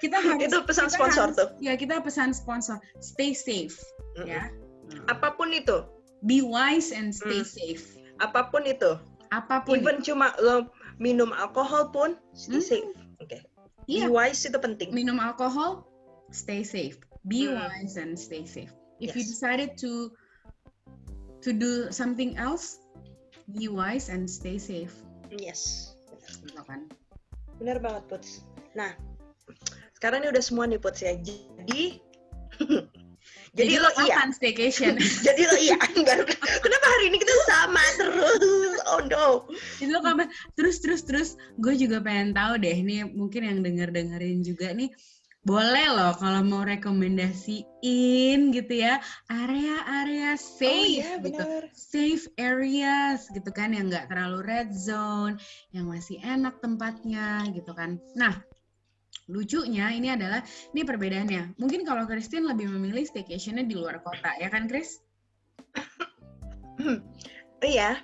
kita 0.00 0.16
harus 0.32 0.48
itu 0.48 0.58
pesan 0.64 0.86
kita 0.88 0.96
sponsor 0.96 1.26
harus- 1.28 1.36
tuh. 1.36 1.48
Ya 1.60 1.76
kita 1.76 2.00
pesan 2.00 2.32
sponsor. 2.32 2.80
Stay 3.04 3.36
safe 3.36 3.76
Mm-mm. 4.16 4.32
ya. 4.32 4.48
Apa 5.12 5.36
pun 5.36 5.52
itu, 5.52 5.84
Be 6.24 6.40
wise 6.40 6.88
and 6.90 7.12
stay 7.12 7.44
Mm. 7.44 7.48
safe. 7.48 7.84
apa 8.16 8.46
pun 8.48 8.62
itu, 8.62 8.94
Apa 9.34 9.66
pun. 9.66 9.74
even 9.82 9.98
cuma 9.98 10.30
lo 10.38 10.70
minum 10.96 11.34
alkohol 11.34 11.90
pun 11.90 12.14
stay 12.30 12.62
Hmm. 12.62 12.70
safe. 12.70 12.90
Oke. 13.18 13.38
Iya. 13.90 14.06
Be 14.06 14.14
wise 14.14 14.46
itu 14.46 14.54
penting. 14.56 14.94
minum 14.94 15.18
alkohol, 15.18 15.82
stay 16.30 16.62
safe. 16.62 16.96
Be 17.26 17.50
Hmm. 17.50 17.58
wise 17.58 17.98
and 17.98 18.14
stay 18.14 18.46
safe. 18.46 18.70
If 19.02 19.18
you 19.18 19.26
Yes. 19.26 19.34
decided 19.34 19.74
to 19.82 20.14
to 21.42 21.50
do 21.50 21.90
something 21.90 22.38
else, 22.38 22.78
be 23.50 23.66
wise 23.66 24.06
and 24.06 24.30
stay 24.30 24.56
safe. 24.56 24.94
Yes. 25.28 25.92
Kan. 26.64 26.86
Benar 27.58 27.82
banget, 27.82 28.06
Puts. 28.08 28.46
Nah, 28.72 28.94
sekarang 29.98 30.22
ini 30.22 30.30
udah 30.30 30.40
semua 30.40 30.64
nih, 30.64 30.78
Puts 30.78 31.02
ya. 31.02 31.18
Jadi 31.18 31.98
jadi, 33.54 33.78
lo 33.78 33.90
iya. 34.02 34.18
kapan 34.18 34.30
staycation? 34.34 34.94
Jadi 35.26 35.42
lo 35.46 35.56
iya. 35.62 35.78
Enggak. 35.94 36.26
Kenapa 36.58 36.86
hari 36.90 37.04
ini 37.14 37.18
kita 37.22 37.34
sama 37.46 37.84
terus? 37.94 38.74
Oh 38.90 39.00
no. 39.06 39.46
Jadi 39.78 39.90
lo 39.94 40.02
kapan? 40.02 40.26
Terus 40.58 40.82
terus 40.82 41.06
terus. 41.06 41.28
Gue 41.62 41.78
juga 41.78 42.02
pengen 42.02 42.34
tahu 42.34 42.58
deh. 42.58 42.74
Nih 42.82 43.06
mungkin 43.06 43.46
yang 43.46 43.62
denger 43.62 43.94
dengerin 43.94 44.42
juga 44.42 44.74
nih. 44.74 44.90
Boleh 45.44 45.92
loh 45.92 46.16
kalau 46.16 46.40
mau 46.40 46.64
rekomendasiin 46.64 48.38
gitu 48.56 48.72
ya 48.80 48.96
area-area 49.28 50.40
safe 50.40 50.64
oh 50.72 50.88
iya, 51.04 51.20
gitu. 51.20 51.44
safe 51.76 52.24
areas 52.40 53.28
gitu 53.28 53.52
kan 53.52 53.76
yang 53.76 53.92
nggak 53.92 54.08
terlalu 54.08 54.40
red 54.40 54.72
zone, 54.72 55.36
yang 55.76 55.84
masih 55.92 56.16
enak 56.24 56.56
tempatnya 56.64 57.44
gitu 57.52 57.76
kan. 57.76 58.00
Nah, 58.16 58.40
lucunya 59.24 59.88
ini 59.94 60.12
adalah 60.12 60.44
ini 60.76 60.84
perbedaannya. 60.84 61.56
Mungkin 61.56 61.88
kalau 61.88 62.04
Christine 62.04 62.44
lebih 62.44 62.68
memilih 62.68 63.08
staycationnya 63.08 63.64
di 63.64 63.72
luar 63.76 64.04
kota 64.04 64.36
ya 64.36 64.52
kan 64.52 64.68
Chris? 64.68 65.00
Iya. 67.64 67.96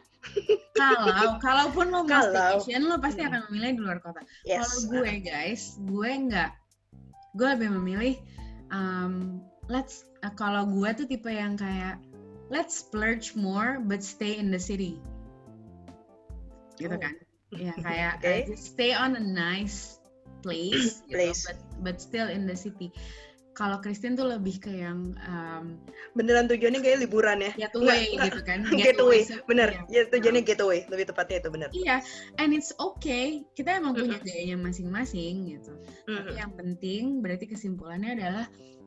Kalau 0.77 1.37
kalaupun 1.41 1.93
lo 1.93 2.05
mau 2.05 2.21
staycation 2.25 2.89
lo 2.89 2.97
pasti 3.01 3.21
Hmm. 3.25 3.29
akan 3.33 3.41
memilih 3.53 3.71
di 3.77 3.81
luar 3.85 3.99
kota. 4.01 4.21
Yes. 4.49 4.65
Kalau 4.65 5.01
gue 5.01 5.13
guys, 5.21 5.77
gue 5.85 6.11
nggak. 6.29 6.51
Gue 7.37 7.49
lebih 7.57 7.71
memilih 7.77 8.15
um, 8.73 9.45
let's 9.69 10.09
uh, 10.25 10.33
kalau 10.33 10.65
gue 10.69 10.89
tuh 10.97 11.07
tipe 11.09 11.29
yang 11.29 11.57
kayak 11.61 12.01
let's 12.49 12.81
splurge 12.81 13.37
more 13.37 13.79
but 13.85 14.01
stay 14.01 14.41
in 14.41 14.49
the 14.49 14.61
city. 14.61 14.97
Gitu 16.81 16.97
Oh. 16.97 17.01
kan? 17.01 17.15
Ya 17.53 17.75
kayak 17.77 18.15
uh, 18.25 18.41
just 18.49 18.73
stay 18.77 18.97
on 18.97 19.17
a 19.17 19.23
nice 19.23 20.00
place, 20.41 21.01
gitu, 21.09 21.17
Place. 21.17 21.43
but 21.47 21.59
but 21.81 21.97
still 21.97 22.27
in 22.27 22.45
the 22.45 22.57
city. 22.57 22.91
Kalau 23.51 23.77
Christine 23.83 24.17
tuh 24.17 24.25
lebih 24.25 24.57
ke 24.57 24.73
yang 24.73 25.13
um, 25.21 25.77
Beneran 26.17 26.49
tujuannya 26.49 26.81
kayak 26.81 27.05
liburan 27.05 27.45
ya. 27.45 27.53
getaway 27.59 28.09
Nggak, 28.17 28.25
gitu 28.33 28.41
kan? 28.47 28.59
Getaway, 28.89 29.21
so- 29.27 29.43
bener. 29.45 29.69
iya. 29.91 30.01
Ya 30.01 30.03
tujuannya 30.09 30.43
getaway, 30.47 30.79
lebih 30.89 31.05
tepatnya 31.13 31.45
itu 31.45 31.51
bener. 31.53 31.69
Iya, 31.75 31.97
and 32.41 32.57
it's 32.57 32.73
okay. 32.81 33.45
Kita 33.53 33.77
emang 33.77 33.99
punya 33.99 34.17
Mm-mm. 34.17 34.25
gayanya 34.25 34.57
masing-masing 34.57 35.35
gitu. 35.51 35.77
Tapi 36.09 36.33
Mhm. 36.33 36.41
yang 36.41 36.53
penting 36.57 37.03
berarti 37.21 37.45
kesimpulannya 37.51 38.17
adalah 38.17 38.47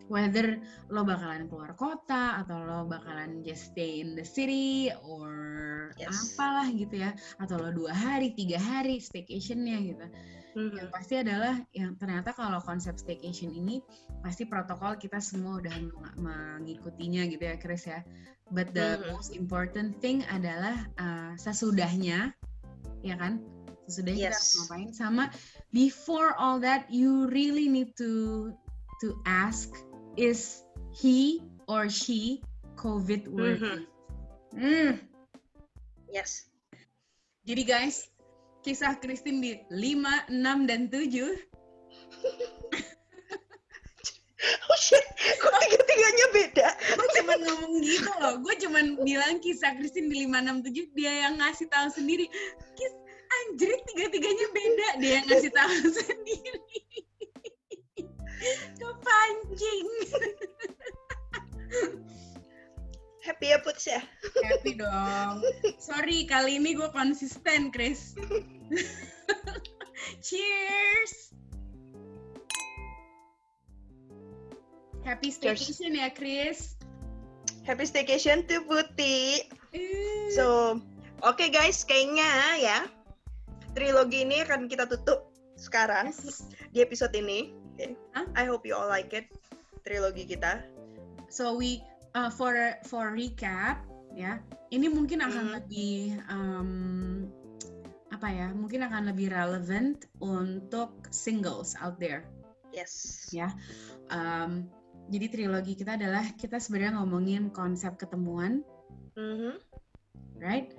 whether 0.09 0.57
lo 0.89 1.05
bakalan 1.05 1.47
keluar 1.47 1.75
kota 1.77 2.41
atau 2.41 2.59
lo 2.59 2.83
bakalan 2.83 3.39
just 3.45 3.71
stay 3.71 4.01
in 4.01 4.15
the 4.19 4.25
city 4.25 4.91
or 5.05 5.31
Yes. 5.95 6.33
apalah 6.33 6.67
gitu 6.73 6.97
ya 6.97 7.13
atau 7.37 7.55
lo 7.55 7.69
dua 7.69 7.93
hari 7.93 8.33
tiga 8.33 8.57
hari 8.57 8.97
staycationnya 8.97 9.77
gitu 9.85 10.05
Mhm. 10.53 10.77
yang 10.77 10.89
pasti 10.93 11.13
adalah 11.17 11.55
yang 11.73 11.97
ternyata 11.97 12.29
kalau 12.31 12.61
konsep 12.61 12.93
staycation 12.95 13.49
ini 13.49 13.81
pasti 14.21 14.45
protokol 14.45 14.95
kita 14.95 15.17
semua 15.17 15.57
udah 15.59 15.73
meng- 15.73 16.17
mengikutinya 16.17 17.25
gitu 17.27 17.43
ya 17.43 17.57
Chris 17.57 17.89
ya 17.89 18.05
but 18.53 18.69
the 18.71 19.01
Mhm. 19.01 19.09
most 19.13 19.33
important 19.33 19.97
thing 19.97 20.21
adalah 20.29 20.85
uh, 20.97 21.33
sesudahnya 21.35 22.31
ya 23.01 23.15
kan 23.17 23.41
sesudahnya 23.89 24.29
kita 24.29 24.37
harus 24.37 24.45
Yes. 24.47 24.55
ngapain 24.61 24.89
sama 24.93 25.23
before 25.73 26.37
all 26.37 26.61
that 26.61 26.85
you 26.87 27.27
really 27.33 27.65
need 27.67 27.91
to 27.97 28.47
to 29.01 29.17
ask 29.25 29.73
is 30.15 30.63
he 30.93 31.41
or 31.65 31.89
she 31.89 32.39
COVID 32.77 33.25
worthy 33.27 33.89
Hmm. 34.53 35.01
Yes. 36.05 36.45
Jadi 37.41 37.65
guys, 37.65 38.12
kisah 38.63 38.95
Christine 39.03 39.43
di 39.43 39.51
5, 39.69 40.31
6, 40.31 40.69
dan 40.71 40.87
7 40.87 41.03
Oh 44.43 44.75
shit, 44.75 44.99
kok 45.39 45.55
tiga-tiganya 45.55 46.25
beda? 46.35 46.67
gue 46.99 47.09
cuma 47.15 47.33
ngomong 47.47 47.79
gitu 47.79 48.11
loh. 48.19 48.35
Gue 48.43 48.51
cuma 48.59 48.83
bilang 49.07 49.39
kisah 49.39 49.71
Christine 49.79 50.11
di 50.11 50.27
567 50.27 50.99
dia 50.99 51.11
yang 51.27 51.39
ngasih 51.39 51.71
tahu 51.71 51.87
sendiri. 51.87 52.27
Kis 52.75 52.93
anjir 53.31 53.71
tiga-tiganya 53.87 54.47
beda. 54.51 54.87
Dia 54.99 55.23
yang 55.23 55.27
ngasih 55.31 55.51
tahu 55.55 55.75
sendiri. 56.03 56.59
Kepancing 58.75 59.87
Happy 63.23 63.47
ya 63.49 63.59
Puts 63.59 63.87
ya? 63.87 64.03
happy 64.43 64.75
dong 64.75 65.39
sorry 65.79 66.27
kali 66.27 66.59
ini 66.59 66.75
gue 66.75 66.91
konsisten 66.91 67.71
Chris 67.71 68.19
cheers 70.25 71.31
happy 75.03 75.31
Cheers. 75.31 75.59
staycation 75.63 75.95
ya 75.95 76.11
Chris 76.11 76.75
Happy 77.63 77.87
staycation 77.87 78.43
to 78.43 78.59
Putih. 78.67 79.47
Eh. 79.71 80.27
So, 80.35 80.75
oke 81.23 81.47
guys, 81.47 81.87
kayaknya 81.87 82.27
ya 82.59 82.79
trilogi 83.71 84.27
ini 84.27 84.43
akan 84.43 84.67
kita 84.67 84.83
tutup 84.83 85.31
sekarang 85.55 86.11
Yes. 86.11 86.43
di 86.75 86.83
episode 86.83 87.15
ini. 87.15 87.55
Oke. 87.71 87.95
Hah? 88.11 88.27
I 88.35 88.43
hope 88.43 88.67
you 88.67 88.75
all 88.75 88.91
like 88.91 89.15
it 89.15 89.31
trilogi 89.87 90.27
kita. 90.27 90.59
So 91.31 91.55
we 91.55 91.79
uh, 92.15 92.31
for 92.33 92.53
for 92.85 93.13
recap 93.13 93.83
ya, 94.13 94.39
ini 94.69 94.87
mungkin 94.89 95.25
akan 95.25 95.45
Mhm. 95.49 95.53
lebih 95.57 95.93
um, 96.29 96.71
apa 98.13 98.27
ya? 98.29 98.47
Mungkin 98.53 98.85
akan 98.85 99.09
lebih 99.09 99.33
relevant 99.33 100.05
untuk 100.21 100.93
singles 101.09 101.73
out 101.81 101.97
there. 101.97 102.25
Yes. 102.73 103.25
Ya. 103.33 103.53
Um, 104.13 104.69
jadi 105.09 105.29
trilogi 105.29 105.73
kita 105.75 105.97
adalah 105.97 106.23
kita 106.37 106.61
sebenarnya 106.61 107.01
ngomongin 107.01 107.49
konsep 107.51 107.97
ketemuan, 107.99 108.61
Mhm. 109.17 109.57
right? 110.39 110.69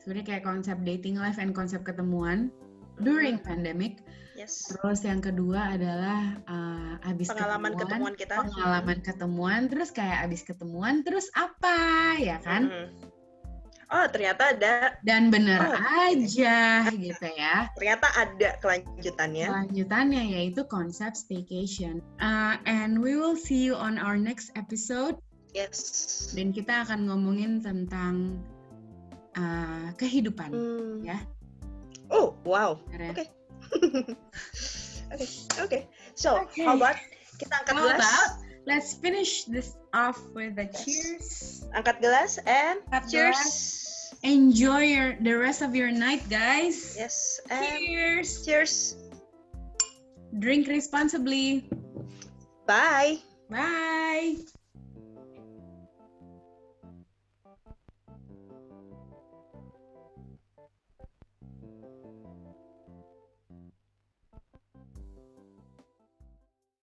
Sebenarnya 0.00 0.36
kayak 0.36 0.44
konsep 0.44 0.76
dating 0.84 1.16
life 1.16 1.40
and 1.40 1.56
konsep 1.56 1.80
ketemuan 1.80 2.52
during 2.98 3.38
Mhm. 3.38 3.44
pandemic. 3.44 3.92
Yes. 4.34 4.66
Terus 4.66 5.00
yang 5.00 5.22
kedua 5.22 5.78
adalah 5.78 6.34
uh, 6.44 6.98
habis 7.02 7.30
Pengalaman 7.30 7.78
ketemuan 7.78 8.14
kita. 8.14 8.34
pengalaman 8.34 8.98
ketemuan 8.98 9.60
terus 9.66 9.88
kayak 9.88 10.26
abis 10.26 10.42
ketemuan 10.42 11.06
terus 11.06 11.30
apa 11.32 11.78
ya 12.18 12.38
kan 12.40 12.66
Mhm. 12.66 13.14
Oh, 13.86 14.10
ternyata 14.10 14.58
ada 14.58 14.98
dan 15.06 15.30
bener 15.30 15.60
Oh. 15.60 15.78
aja 16.02 16.88
gitu 16.90 17.26
ya 17.30 17.70
ternyata 17.78 18.10
ada 18.16 18.58
kelanjutannya. 18.58 19.46
lanjutannya 19.46 20.34
yaitu 20.34 20.66
konsep 20.66 21.14
staycation 21.14 22.02
Uh, 22.18 22.58
and 22.66 22.98
we 22.98 23.14
will 23.14 23.38
see 23.38 23.62
you 23.62 23.78
on 23.78 24.02
our 24.02 24.18
next 24.18 24.50
episode 24.58 25.14
Yes. 25.54 25.78
dan 26.34 26.50
kita 26.50 26.82
akan 26.82 27.06
ngomongin 27.06 27.62
tentang 27.62 28.42
uh, 29.34 29.94
kehidupan 29.94 30.50
Hmm. 30.50 31.06
ya. 31.06 31.22
Oh, 32.14 32.38
wow. 32.46 32.78
Oke. 33.10 33.26
Oke. 35.10 35.28
Oke. 35.60 35.78
So, 36.14 36.46
Oke. 36.46 36.62
how 36.62 36.78
about 36.78 36.94
kita 37.42 37.50
angkat 37.50 37.74
How 37.74 37.90
gelas? 37.90 37.98
about 37.98 38.30
let's 38.70 38.94
finish 38.94 39.44
this 39.50 39.74
off 39.92 40.16
with 40.32 40.54
the 40.54 40.70
Yes. 40.70 40.78
cheers 40.86 41.26
Angkat 41.74 41.98
gelas 41.98 42.38
and 42.46 42.78
Angkat 42.86 43.04
cheers. 43.10 43.34
gelas. 43.34 43.82
enjoy 44.24 44.82
your, 44.88 45.10
the 45.20 45.34
rest 45.36 45.60
of 45.60 45.74
your 45.76 45.90
night 45.90 46.22
guys 46.30 46.94
Yes. 46.96 47.42
And 47.50 47.82
cheers 47.82 48.46
cheers. 48.46 48.94
drink 50.38 50.70
responsibly 50.70 51.66
Bye. 52.64 53.20
bye 53.50 54.38